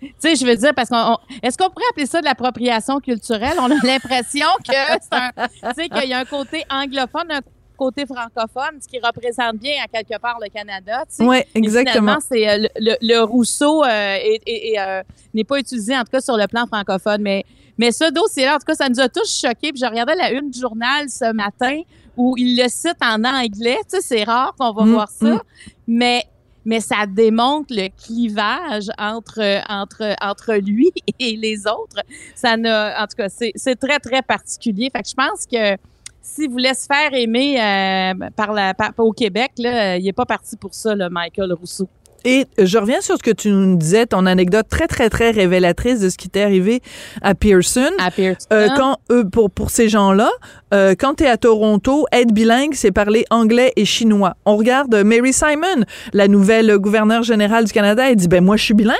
Tu 0.00 0.12
sais, 0.18 0.36
je 0.36 0.44
veux 0.44 0.56
dire, 0.56 0.74
parce 0.74 0.90
qu'on, 0.90 1.16
est-ce 1.42 1.56
qu'on 1.56 1.70
pourrait 1.70 1.86
appeler 1.90 2.04
ça 2.04 2.20
de 2.20 2.26
l'appropriation 2.26 3.00
culturelle? 3.00 3.56
On 3.58 3.70
a 3.70 3.74
l'impression 3.82 4.48
que 4.66 4.74
c'est 5.00 5.12
un, 5.12 5.30
tu 5.48 5.82
sais, 5.82 5.88
qu'il 5.88 6.10
y 6.10 6.12
a 6.12 6.18
un 6.18 6.24
côté 6.26 6.64
anglophone, 6.70 7.30
un 7.30 7.40
côté 7.76 8.06
francophone, 8.06 8.80
ce 8.80 8.88
qui 8.88 8.98
représente 8.98 9.56
bien 9.56 9.74
à 9.84 9.88
quelque 9.88 10.18
part 10.20 10.38
le 10.40 10.48
Canada. 10.48 11.04
Oui, 11.20 11.38
exactement. 11.54 12.18
c'est 12.20 12.48
euh, 12.48 12.66
le, 12.78 13.22
Rousseau 13.22 13.84
euh, 13.84 13.88
euh, 13.88 15.02
n'est 15.32 15.44
pas 15.44 15.58
utilisé 15.58 15.96
en 15.96 16.02
tout 16.02 16.10
cas 16.12 16.20
sur 16.20 16.36
le 16.36 16.46
plan 16.46 16.66
francophone, 16.66 17.22
mais 17.22 17.44
mais 17.76 17.90
ce 17.90 18.12
dossier-là, 18.12 18.54
en 18.54 18.58
tout 18.58 18.66
cas, 18.66 18.76
ça 18.76 18.88
nous 18.88 19.00
a 19.00 19.08
tous 19.08 19.40
choqués. 19.40 19.72
Puis 19.72 19.80
je 19.80 19.86
regardais 19.86 20.14
la 20.14 20.30
une 20.30 20.48
du 20.48 20.60
journal 20.60 21.10
ce 21.10 21.32
matin 21.32 21.80
où 22.16 22.36
il 22.36 22.56
le 22.56 22.68
cite 22.68 22.98
en 23.02 23.24
anglais. 23.24 23.78
Tu 23.90 23.96
sais, 23.96 24.00
c'est 24.00 24.22
rare 24.22 24.54
qu'on 24.56 24.72
va 24.72 24.84
mm, 24.84 24.92
voir 24.92 25.08
ça, 25.08 25.34
mm. 25.34 25.40
mais 25.88 26.24
mais 26.64 26.80
ça 26.80 27.06
démontre 27.06 27.74
le 27.74 27.88
clivage 27.88 28.90
entre 28.96 29.60
entre 29.68 30.14
entre 30.22 30.54
lui 30.54 30.92
et 31.18 31.36
les 31.36 31.66
autres. 31.66 32.02
Ça 32.34 32.56
n'a, 32.56 33.02
en 33.02 33.06
tout 33.06 33.16
cas, 33.16 33.28
c'est 33.28 33.76
très 33.76 33.98
très 33.98 34.22
particulier. 34.22 34.90
Fait 34.94 35.02
que 35.02 35.08
je 35.08 35.14
pense 35.14 35.46
que 35.46 35.76
s'il 36.24 36.50
voulait 36.50 36.74
se 36.74 36.86
faire 36.86 37.12
aimer 37.12 37.60
euh, 37.60 38.30
par 38.34 38.52
la, 38.52 38.74
au 38.98 39.12
Québec, 39.12 39.52
là, 39.58 39.96
il 39.96 40.04
n'est 40.04 40.12
pas 40.12 40.26
parti 40.26 40.56
pour 40.56 40.74
ça, 40.74 40.94
là, 40.94 41.08
Michael 41.10 41.52
Rousseau. 41.52 41.88
Et 42.24 42.46
je 42.56 42.78
reviens 42.78 43.02
sur 43.02 43.18
ce 43.18 43.22
que 43.22 43.30
tu 43.30 43.50
nous 43.50 43.76
disais, 43.76 44.06
ton 44.06 44.24
anecdote 44.24 44.66
très, 44.68 44.86
très, 44.86 45.10
très 45.10 45.30
révélatrice 45.30 46.00
de 46.00 46.08
ce 46.08 46.16
qui 46.16 46.30
t'est 46.30 46.42
arrivé 46.42 46.80
à 47.20 47.34
Pearson. 47.34 47.90
À 47.98 48.10
Pearson. 48.10 48.46
Euh, 48.52 48.68
quand, 48.76 48.96
euh, 49.12 49.24
pour, 49.24 49.50
pour 49.50 49.70
ces 49.70 49.90
gens-là, 49.90 50.30
euh, 50.72 50.94
quand 50.98 51.16
tu 51.16 51.24
es 51.24 51.28
à 51.28 51.36
Toronto, 51.36 52.06
être 52.12 52.32
bilingue, 52.32 52.72
c'est 52.74 52.92
parler 52.92 53.26
anglais 53.28 53.74
et 53.76 53.84
chinois. 53.84 54.36
On 54.46 54.56
regarde 54.56 54.94
Mary 54.94 55.34
Simon, 55.34 55.84
la 56.14 56.26
nouvelle 56.26 56.78
gouverneure 56.78 57.24
générale 57.24 57.66
du 57.66 57.72
Canada, 57.72 58.10
elle 58.10 58.16
dit, 58.16 58.28
ben 58.28 58.42
moi, 58.42 58.56
je 58.56 58.64
suis 58.64 58.74
bilingue 58.74 58.96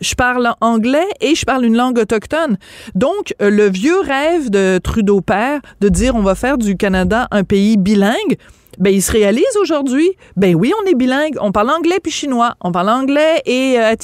je 0.00 0.14
parle 0.14 0.52
anglais 0.60 1.06
et 1.20 1.34
je 1.34 1.44
parle 1.44 1.64
une 1.64 1.76
langue 1.76 1.98
autochtone. 1.98 2.58
Donc, 2.94 3.34
euh, 3.42 3.50
le 3.50 3.68
vieux 3.68 4.00
rêve 4.00 4.50
de 4.50 4.78
Trudeau 4.82 5.20
père 5.20 5.60
de 5.80 5.88
dire 5.88 6.14
on 6.14 6.22
va 6.22 6.34
faire 6.34 6.58
du 6.58 6.76
Canada 6.76 7.28
un 7.30 7.44
pays 7.44 7.76
bilingue, 7.76 8.36
ben 8.78 8.94
il 8.94 9.02
se 9.02 9.10
réalise 9.10 9.56
aujourd'hui. 9.60 10.10
Ben 10.36 10.54
oui, 10.54 10.72
on 10.82 10.88
est 10.88 10.94
bilingue. 10.94 11.36
On 11.40 11.50
parle 11.50 11.70
anglais 11.70 11.98
puis 12.00 12.12
chinois. 12.12 12.54
On 12.60 12.70
parle 12.70 12.88
anglais 12.90 13.42
et 13.44 13.76
euh, 13.78 13.94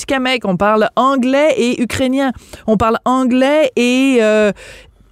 On 0.44 0.56
parle 0.56 0.88
anglais 0.96 1.54
et 1.56 1.80
ukrainien. 1.80 2.32
On 2.66 2.76
parle 2.76 2.98
anglais 3.04 3.70
et 3.76 4.18
euh, 4.20 4.50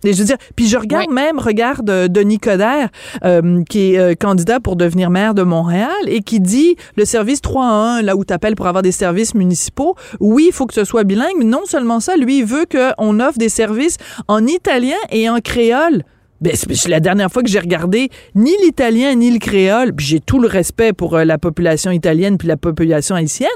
et 0.05 0.13
je 0.13 0.19
veux 0.19 0.25
dire, 0.25 0.37
puis 0.57 0.67
je 0.67 0.77
regarde 0.77 1.11
même, 1.11 1.39
regarde 1.39 1.89
euh, 1.89 2.09
Denis 2.09 2.39
Coderre, 2.39 2.89
euh, 3.25 3.63
qui 3.69 3.95
est 3.95 3.99
euh, 3.99 4.15
candidat 4.15 4.61
pour 4.61 4.77
devenir 4.77 5.11
maire 5.11 5.35
de 5.35 5.43
Montréal 5.43 5.91
et 6.07 6.21
qui 6.23 6.41
dit 6.41 6.77
le 6.97 7.05
service 7.05 7.41
3 7.41 7.65
à 7.65 7.69
1, 7.99 8.03
là 8.03 8.17
où 8.17 8.25
tu 8.25 8.33
appelles 8.33 8.57
pour 8.57 8.67
avoir 8.67 8.83
des 8.83 8.93
services 8.93 9.35
municipaux, 9.35 9.95
oui, 10.21 10.47
il 10.49 10.53
faut 10.53 10.67
que 10.67 10.75
ce 10.75 10.85
soit 10.85 11.05
bilingue, 11.05 11.35
mais 11.39 11.45
non 11.45 11.65
seulement 11.65 12.01
ça, 12.01 12.17
lui, 12.17 12.39
il 12.39 12.45
veut 12.45 12.67
qu'on 12.71 13.21
offre 13.21 13.39
des 13.39 13.49
services 13.49 13.97
en 14.29 14.47
italien 14.47 14.97
et 15.11 15.29
en 15.29 15.41
créole. 15.41 16.03
Ben, 16.41 16.53
c'est 16.57 16.89
la 16.89 16.99
dernière 16.99 17.31
fois 17.31 17.45
que 17.45 17.49
j'ai 17.49 17.61
regardé 17.61 18.11
ni 18.35 18.51
l'italien 18.65 19.15
ni 19.15 19.31
le 19.31 19.39
créole, 19.39 19.93
puis 19.93 20.05
j'ai 20.05 20.19
tout 20.21 20.41
le 20.41 20.49
respect 20.49 20.93
pour 20.93 21.17
la 21.17 21.39
population 21.39 21.93
italienne 21.93 22.37
puis 22.37 22.49
la 22.49 22.57
population 22.57 23.15
haïtienne. 23.15 23.49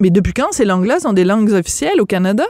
Mais 0.00 0.08
depuis 0.08 0.32
quand 0.32 0.50
ces 0.52 0.64
langues-là 0.64 1.00
sont 1.00 1.12
des 1.12 1.24
langues 1.24 1.52
officielles 1.52 2.00
au 2.00 2.06
Canada? 2.06 2.44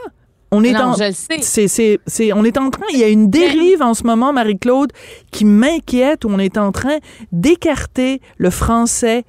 On 0.51 0.63
est 0.63 0.75
en, 0.75 0.95
C'est, 1.41 2.33
on 2.33 2.43
est 2.43 2.57
en 2.57 2.69
train, 2.71 2.85
il 2.93 2.99
y 2.99 3.03
a 3.03 3.07
une 3.07 3.29
dérive 3.29 3.81
en 3.81 3.93
ce 3.93 4.03
moment, 4.03 4.33
Marie-Claude, 4.33 4.91
qui 5.31 5.45
m'inquiète 5.45 6.25
où 6.25 6.29
on 6.29 6.39
est 6.39 6.57
en 6.57 6.71
train 6.71 6.97
d'écarter 7.31 8.19
le 8.37 8.49
français 8.49 9.25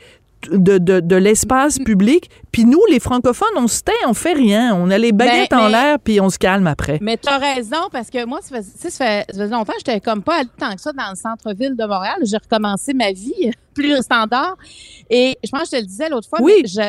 de, 0.50 0.78
de, 0.78 1.00
de 1.00 1.16
l'espace 1.16 1.78
mm-hmm. 1.78 1.84
public. 1.84 2.30
Puis 2.52 2.64
nous, 2.64 2.80
les 2.90 3.00
francophones, 3.00 3.48
on 3.56 3.68
se 3.68 3.82
tait, 3.82 3.92
on 4.06 4.14
fait 4.14 4.32
rien. 4.32 4.74
On 4.74 4.90
a 4.90 4.98
les 4.98 5.12
baguettes 5.12 5.50
ben, 5.50 5.58
en 5.58 5.68
l'air, 5.68 5.98
puis 5.98 6.20
on 6.20 6.30
se 6.30 6.38
calme 6.38 6.66
après. 6.66 6.98
Mais 7.00 7.16
tu 7.16 7.28
as 7.28 7.38
raison, 7.38 7.88
parce 7.92 8.10
que 8.10 8.24
moi, 8.24 8.40
ça 8.42 8.56
fait, 8.56 8.62
ça 8.62 8.90
fait, 8.90 9.26
ça 9.30 9.46
fait 9.46 9.52
longtemps 9.52 9.72
que 9.72 9.78
j'étais 9.84 10.00
comme 10.00 10.22
pas 10.22 10.42
tant 10.58 10.74
que 10.74 10.80
ça 10.80 10.92
dans 10.92 11.10
le 11.10 11.16
centre-ville 11.16 11.76
de 11.76 11.84
Montréal. 11.84 12.16
J'ai 12.24 12.38
recommencé 12.38 12.94
ma 12.94 13.12
vie 13.12 13.50
plus 13.74 13.96
standard. 14.02 14.56
Et 15.08 15.38
je 15.44 15.50
pense 15.50 15.62
que 15.62 15.66
je 15.66 15.70
te 15.72 15.82
le 15.82 15.86
disais 15.86 16.08
l'autre 16.08 16.28
fois, 16.28 16.40
oui. 16.42 16.62
je, 16.64 16.80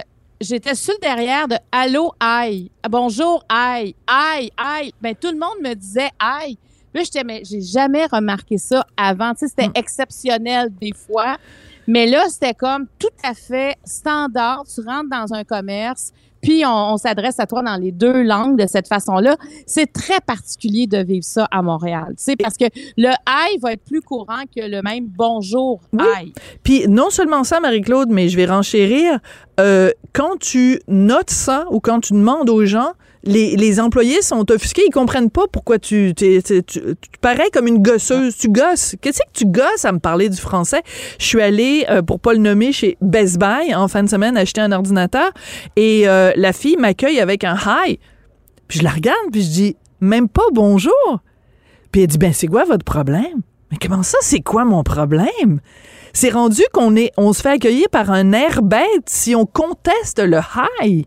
j'étais 0.41 0.75
sur 0.75 0.93
le 0.93 0.99
derrière 0.99 1.47
de 1.47 1.55
Allô, 1.71 2.11
aïe. 2.19 2.71
Bonjour, 2.89 3.43
aïe. 3.47 3.95
Aïe, 4.07 4.51
aïe. 4.57 4.91
Ben, 5.01 5.15
tout 5.15 5.31
le 5.31 5.37
monde 5.37 5.61
me 5.63 5.73
disait 5.73 6.09
aïe. 6.19 6.57
Là, 6.93 7.03
j'étais, 7.03 7.23
mais 7.23 7.43
j'ai 7.45 7.61
jamais 7.61 8.05
remarqué 8.05 8.57
ça 8.57 8.85
avant. 8.97 9.33
Tu 9.33 9.39
sais, 9.39 9.47
c'était 9.47 9.67
hmm. 9.67 9.73
exceptionnel 9.75 10.69
des 10.81 10.91
fois. 10.93 11.37
Mais 11.87 12.05
là, 12.05 12.27
c'était 12.29 12.53
comme 12.53 12.87
tout 12.99 13.07
à 13.23 13.33
fait 13.33 13.77
standard. 13.85 14.63
Tu 14.73 14.81
rentres 14.81 15.09
dans 15.09 15.33
un 15.33 15.43
commerce, 15.43 16.11
puis 16.41 16.63
on, 16.65 16.97
s'adresse 16.97 17.39
à 17.39 17.45
toi 17.45 17.61
dans 17.61 17.75
les 17.75 17.91
deux 17.91 18.23
langues 18.23 18.57
de 18.57 18.67
cette 18.67 18.87
façon-là. 18.87 19.35
C'est 19.65 19.91
très 19.91 20.19
particulier 20.19 20.87
de 20.87 20.97
vivre 20.97 21.23
ça 21.23 21.47
à 21.51 21.61
Montréal, 21.61 22.07
tu 22.09 22.23
sais, 22.23 22.35
parce 22.35 22.57
que 22.57 22.65
le 22.97 23.09
aïe 23.25 23.57
va 23.61 23.73
être 23.73 23.83
plus 23.83 24.01
courant 24.01 24.43
que 24.55 24.61
le 24.61 24.81
même 24.81 25.07
bonjour 25.07 25.81
aïe. 25.97 26.33
Puis 26.63 26.87
non 26.87 27.09
seulement 27.09 27.43
ça, 27.43 27.59
Marie-Claude, 27.59 28.09
mais 28.09 28.29
je 28.29 28.37
vais 28.37 28.45
renchérir. 28.45 29.19
Euh, 29.59 29.91
quand 30.13 30.37
tu 30.39 30.79
notes 30.87 31.29
ça 31.29 31.65
ou 31.69 31.79
quand 31.79 31.99
tu 31.99 32.13
demandes 32.13 32.49
aux 32.49 32.65
gens, 32.65 32.91
les, 33.23 33.55
les 33.55 33.79
employés 33.79 34.21
sont 34.21 34.49
offusqués, 34.51 34.83
ils 34.87 34.91
comprennent 34.93 35.29
pas 35.29 35.43
pourquoi 35.51 35.77
tu, 35.79 36.13
t'es- 36.15 36.41
tu, 36.41 36.63
tu 36.63 36.81
parais 37.21 37.49
comme 37.53 37.67
une 37.67 37.81
gosseuse, 37.81 38.35
tu 38.37 38.49
gosses. 38.49 38.95
Qu'est-ce 39.01 39.19
que 39.19 39.31
tu 39.33 39.45
gosses 39.45 39.85
à 39.85 39.91
me 39.91 39.99
parler 39.99 40.27
du 40.29 40.37
français? 40.37 40.81
Je 41.19 41.25
suis 41.25 41.41
allée, 41.41 41.85
euh, 41.89 42.01
pour 42.01 42.19
pas 42.19 42.33
le 42.33 42.39
nommer, 42.39 42.71
chez 42.71 42.97
Best 43.01 43.37
Buy 43.37 43.75
en 43.75 43.87
fin 43.87 44.03
de 44.03 44.09
semaine 44.09 44.37
acheter 44.37 44.61
un 44.61 44.71
ordinateur 44.71 45.31
et 45.75 46.07
euh, 46.07 46.31
la 46.35 46.51
fille 46.53 46.77
m'accueille 46.77 47.19
avec 47.19 47.43
un 47.43 47.55
hi. 47.55 47.99
Puis 48.67 48.79
je 48.79 48.83
la 48.83 48.89
regarde, 48.91 49.17
puis 49.31 49.41
je 49.43 49.49
dis, 49.49 49.75
même 49.99 50.27
pas 50.27 50.41
bonjour. 50.53 51.19
Puis 51.91 52.01
elle 52.01 52.07
dit, 52.07 52.17
ben 52.17 52.33
c'est 52.33 52.47
quoi 52.47 52.63
votre 52.63 52.85
problème? 52.85 53.41
Mais 53.71 53.77
comment 53.81 54.03
ça, 54.03 54.17
c'est 54.21 54.41
quoi 54.41 54.65
mon 54.65 54.83
problème? 54.83 55.59
C'est 56.13 56.29
rendu 56.29 56.61
qu'on 56.73 56.95
est, 56.95 57.11
on 57.17 57.31
se 57.33 57.41
fait 57.41 57.51
accueillir 57.51 57.87
par 57.89 58.11
un 58.11 58.33
air 58.33 58.61
bête 58.63 59.05
si 59.05 59.35
on 59.35 59.45
conteste 59.45 60.19
le 60.19 60.39
hi 60.83 61.05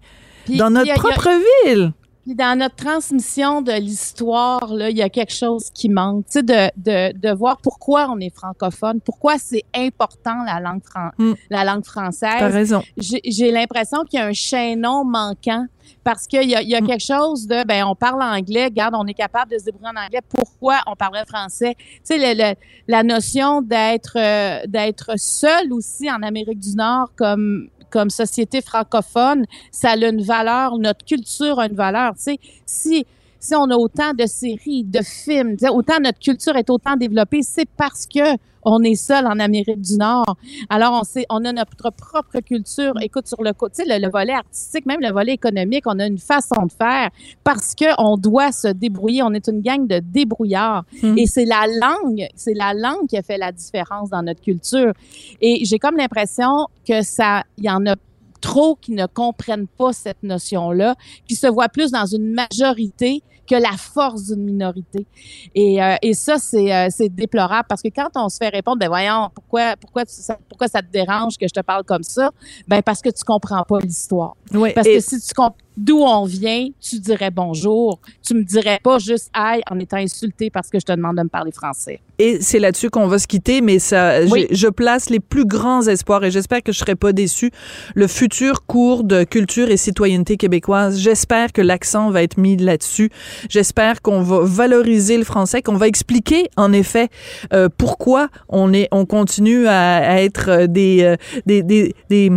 dans 0.59 0.71
notre 0.71 0.91
a- 0.91 0.95
a- 0.95 0.99
propre 0.99 1.29
ville. 1.67 1.93
Puis 2.25 2.35
dans 2.35 2.59
notre 2.59 2.77
transmission 2.77 3.61
de 3.61 3.73
l'histoire, 3.73 4.73
là, 4.73 4.89
il 4.91 4.97
y 4.97 5.03
a 5.03 5.11
quelque 5.11 5.33
chose 5.35 5.69
qui 5.71 5.89
manque, 5.89 6.25
tu 6.27 6.33
sais, 6.39 6.43
de, 6.43 6.71
de, 6.77 7.19
de 7.19 7.35
voir 7.35 7.59
pourquoi 7.63 8.09
on 8.11 8.19
est 8.19 8.35
francophone, 8.35 9.01
pourquoi 9.01 9.37
c'est 9.39 9.65
important 9.77 10.43
la 10.45 10.59
langue, 10.61 10.83
fran- 10.83 11.11
Mm. 11.19 11.33
la 11.51 11.65
langue 11.65 11.83
T'as 11.85 11.91
française. 11.91 12.53
raison. 12.53 12.83
J'ai 12.97 13.21
j'ai 13.25 13.51
l'impression 13.51 14.05
qu'il 14.05 14.19
y 14.19 14.23
a 14.23 14.27
un 14.27 14.33
chaînon 14.33 15.05
manquant 15.05 15.67
parce 16.03 16.27
qu'il 16.27 16.49
y 16.49 16.55
a, 16.55 16.63
il 16.63 16.69
y 16.69 16.75
a 16.75 16.81
quelque 16.81 17.05
chose 17.05 17.47
de, 17.47 17.63
ben, 17.67 17.85
on 17.85 17.95
parle 17.95 18.23
anglais, 18.23 18.65
regarde, 18.65 18.95
on 18.97 19.07
est 19.07 19.13
capable 19.15 19.53
de 19.53 19.59
se 19.59 19.65
débrouiller 19.65 19.89
en 19.95 20.03
anglais, 20.03 20.21
pourquoi 20.29 20.81
on 20.87 20.97
parlerait 20.97 21.27
français? 21.27 21.75
Tu 21.79 22.01
sais, 22.05 22.19
le- 22.19 22.39
le- 22.43 22.55
la 22.89 23.03
notion 23.03 23.61
d'être 23.61 24.17
euh, 24.17 24.61
d'être 24.67 25.13
seul 25.19 25.73
aussi 25.73 26.11
en 26.11 26.23
Amérique 26.23 26.59
du 26.59 26.75
Nord 26.75 27.11
comme 27.17 27.69
comme 27.91 28.11
société 28.11 28.61
francophone, 28.61 29.47
ça 29.71 29.91
a 29.91 29.97
une 29.97 30.23
valeur, 30.23 30.79
notre 30.79 31.05
culture 31.05 31.59
a 31.59 31.67
une 31.67 31.77
valeur. 31.77 32.15
Tu 32.15 32.23
sais, 32.23 32.39
si 32.67 33.07
si 33.45 33.55
on 33.55 33.71
a 33.71 33.77
autant 33.77 34.15
de 34.15 34.25
séries, 34.27 34.85
de 34.85 35.01
films, 35.03 35.57
autant 35.71 36.01
notre 36.01 36.19
culture 36.19 36.57
est 36.57 36.71
autant 36.71 36.97
développée, 36.97 37.43
c'est 37.43 37.69
parce 37.77 38.07
que 38.07 38.39
on 38.65 38.83
est 38.83 38.95
seul 38.95 39.27
en 39.27 39.39
Amérique 39.39 39.83
du 39.83 39.99
Nord. 39.99 40.39
Alors, 40.71 40.99
on 40.99 41.05
sait, 41.05 41.27
on 41.29 41.45
a 41.45 41.53
notre 41.53 41.91
propre 41.91 42.41
culture. 42.41 42.95
Écoute, 43.03 43.29
sur 43.29 43.43
le 43.43 43.53
côté, 43.53 43.83
le, 43.87 44.01
le 44.03 44.11
volet 44.11 44.33
artistique, 44.33 44.87
même 44.87 45.01
le 45.03 45.13
volet 45.13 45.35
économique, 45.35 45.85
on 45.85 45.99
a 45.99 46.07
une 46.07 46.17
façon 46.17 46.65
de 46.65 46.73
faire 46.73 47.11
parce 47.45 47.75
que 47.75 47.85
on 47.99 48.17
doit 48.17 48.53
se 48.53 48.69
débrouiller. 48.69 49.23
On 49.23 49.35
est 49.35 49.47
une 49.49 49.61
gang 49.61 49.87
de 49.87 49.99
débrouillards. 49.99 50.85
Mm. 51.03 51.19
Et 51.19 51.27
c'est 51.27 51.45
la 51.45 51.67
langue, 51.67 52.27
c'est 52.35 52.55
la 52.55 52.73
langue 52.73 53.07
qui 53.07 53.19
a 53.19 53.23
fait 53.23 53.37
la 53.37 53.53
différence 53.53 54.09
dans 54.09 54.23
notre 54.23 54.41
culture. 54.41 54.95
Et 55.43 55.67
j'ai 55.67 55.79
comme 55.79 55.99
l'impression 55.99 56.67
que 56.89 57.03
ça, 57.03 57.43
il 57.59 57.65
y 57.65 57.71
en 57.71 57.85
a 57.85 57.97
trop 58.45 58.77
qui 58.77 58.93
ne 58.93 59.07
comprennent 59.07 59.67
pas 59.67 59.93
cette 59.95 60.23
notion-là, 60.23 60.95
qui 61.27 61.35
se 61.35 61.47
voient 61.47 61.71
plus 61.71 61.91
dans 61.91 62.05
une 62.07 62.35
majorité 62.35 63.23
que 63.47 63.55
la 63.57 63.73
force 63.77 64.27
d'une 64.29 64.43
minorité. 64.45 65.07
Et, 65.55 65.83
euh, 65.83 65.97
et 66.01 66.15
ça, 66.15 66.37
c'est 66.39 66.75
euh, 66.75 66.89
c'est 66.91 67.11
déplorable 67.11 67.67
parce 67.69 67.83
que 67.83 67.89
quand 67.89 68.09
on 68.17 68.29
se 68.31 68.39
fait 68.39 68.49
répondre, 68.49 68.79
ben 68.79 68.89
voyons, 68.89 69.29
pourquoi, 69.35 69.77
pourquoi, 69.79 70.05
tu- 70.07 70.15
ça, 70.15 70.39
pourquoi 70.49 70.67
ça 70.69 70.81
te 70.81 70.91
dérange 70.91 71.37
que 71.39 71.47
je 71.47 71.53
te 71.53 71.61
parle 71.61 71.85
comme 71.85 72.03
ça? 72.03 72.31
Ben 72.69 72.81
parce 72.83 73.03
que 73.03 73.11
tu 73.11 73.23
comprends 73.25 73.63
pas 73.65 73.81
l'histoire. 73.81 74.35
Oui, 74.53 74.73
Parce 74.75 74.87
et- 74.87 74.97
que 74.97 75.01
si 75.01 75.21
tu 75.21 75.35
comprends 75.35 75.57
d'où 75.77 75.99
on 75.99 76.25
vient, 76.25 76.69
tu 76.81 76.99
dirais 76.99 77.31
bonjour. 77.31 77.99
Tu 78.27 78.35
me 78.35 78.43
dirais 78.43 78.79
pas 78.83 78.99
juste 78.99 79.31
aïe 79.33 79.61
en 79.71 79.79
étant 79.79 79.97
insulté 79.97 80.51
parce 80.51 80.69
que 80.71 80.79
je 80.79 80.85
te 80.85 80.93
demande 80.93 81.17
de 81.17 81.23
me 81.23 81.29
parler 81.29 81.53
français. 81.53 82.01
Et 82.19 82.41
c'est 82.41 82.61
là-dessus 82.61 82.91
qu'on 82.91 83.09
va 83.09 83.19
se 83.19 83.27
quitter, 83.27 83.61
mais 83.61 83.79
ça, 83.81 84.21
Oui. 84.31 84.47
je 84.51 84.69
place 84.69 85.11
les 85.11 85.19
plus 85.21 85.45
grands 85.45 85.83
espoirs 85.89 86.23
et 86.25 86.31
j'espère 86.31 86.63
que 86.63 86.71
je 86.73 86.79
serai 86.79 86.95
pas 86.95 87.13
déçue. 87.13 87.51
Le 87.97 88.07
futur 88.07 88.65
cours 88.67 89.03
de 89.03 89.25
culture 89.25 89.69
et 89.71 89.77
citoyenneté 89.77 90.37
québécoise, 90.37 90.99
j'espère 91.01 91.53
que 91.53 91.61
l'accent 91.61 92.11
va 92.11 92.23
être 92.23 92.39
mis 92.39 92.57
là-dessus. 92.57 93.11
J'espère 93.49 94.01
qu'on 94.01 94.23
va 94.23 94.41
valoriser 94.43 95.19
le 95.19 95.25
français, 95.25 95.61
qu'on 95.63 95.77
va 95.77 95.89
expliquer 95.89 96.49
en 96.57 96.73
effet 96.73 97.09
euh, 97.53 97.69
pourquoi 97.77 98.29
on 98.49 98.73
est, 98.73 98.87
on 98.93 99.07
continue 99.07 99.67
à, 99.67 99.97
à 99.97 100.21
être 100.21 100.49
euh, 100.51 100.67
des, 100.69 101.03
euh, 101.03 101.17
des, 101.47 101.63
des, 101.65 101.95
des 102.11 102.31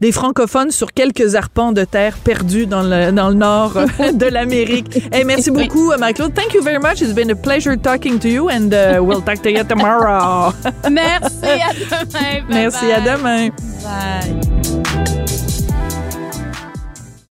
des 0.00 0.12
francophones 0.12 0.70
sur 0.70 0.92
quelques 0.92 1.34
arpents 1.34 1.72
de 1.72 1.84
terre 1.84 2.16
perdus 2.18 2.66
dans 2.66 2.82
le, 2.82 3.12
dans 3.12 3.28
le 3.28 3.34
nord 3.34 3.76
euh, 3.76 4.12
de 4.12 4.26
l'Amérique. 4.26 5.02
Hey, 5.12 5.24
merci 5.24 5.50
beaucoup, 5.50 5.92
euh, 5.92 5.98
Marie-Claude. 5.98 6.34
Thank 6.34 6.54
you 6.54 6.62
very 6.62 6.78
much. 6.78 7.00
It's 7.00 7.14
been 7.14 7.30
a 7.30 7.36
pleasure 7.36 7.76
talking 7.76 8.18
to 8.18 8.28
you 8.28 8.48
and 8.48 8.72
uh, 8.72 9.02
we'll 9.02 9.22
talk 9.22 9.42
to 9.42 9.50
you 9.50 9.64
tomorrow. 9.64 10.52
Merci, 10.90 11.44
à 11.44 11.72
demain. 11.72 12.44
merci, 12.48 12.92
à 12.92 13.00
demain. 13.00 13.48
Bye. 13.82 14.57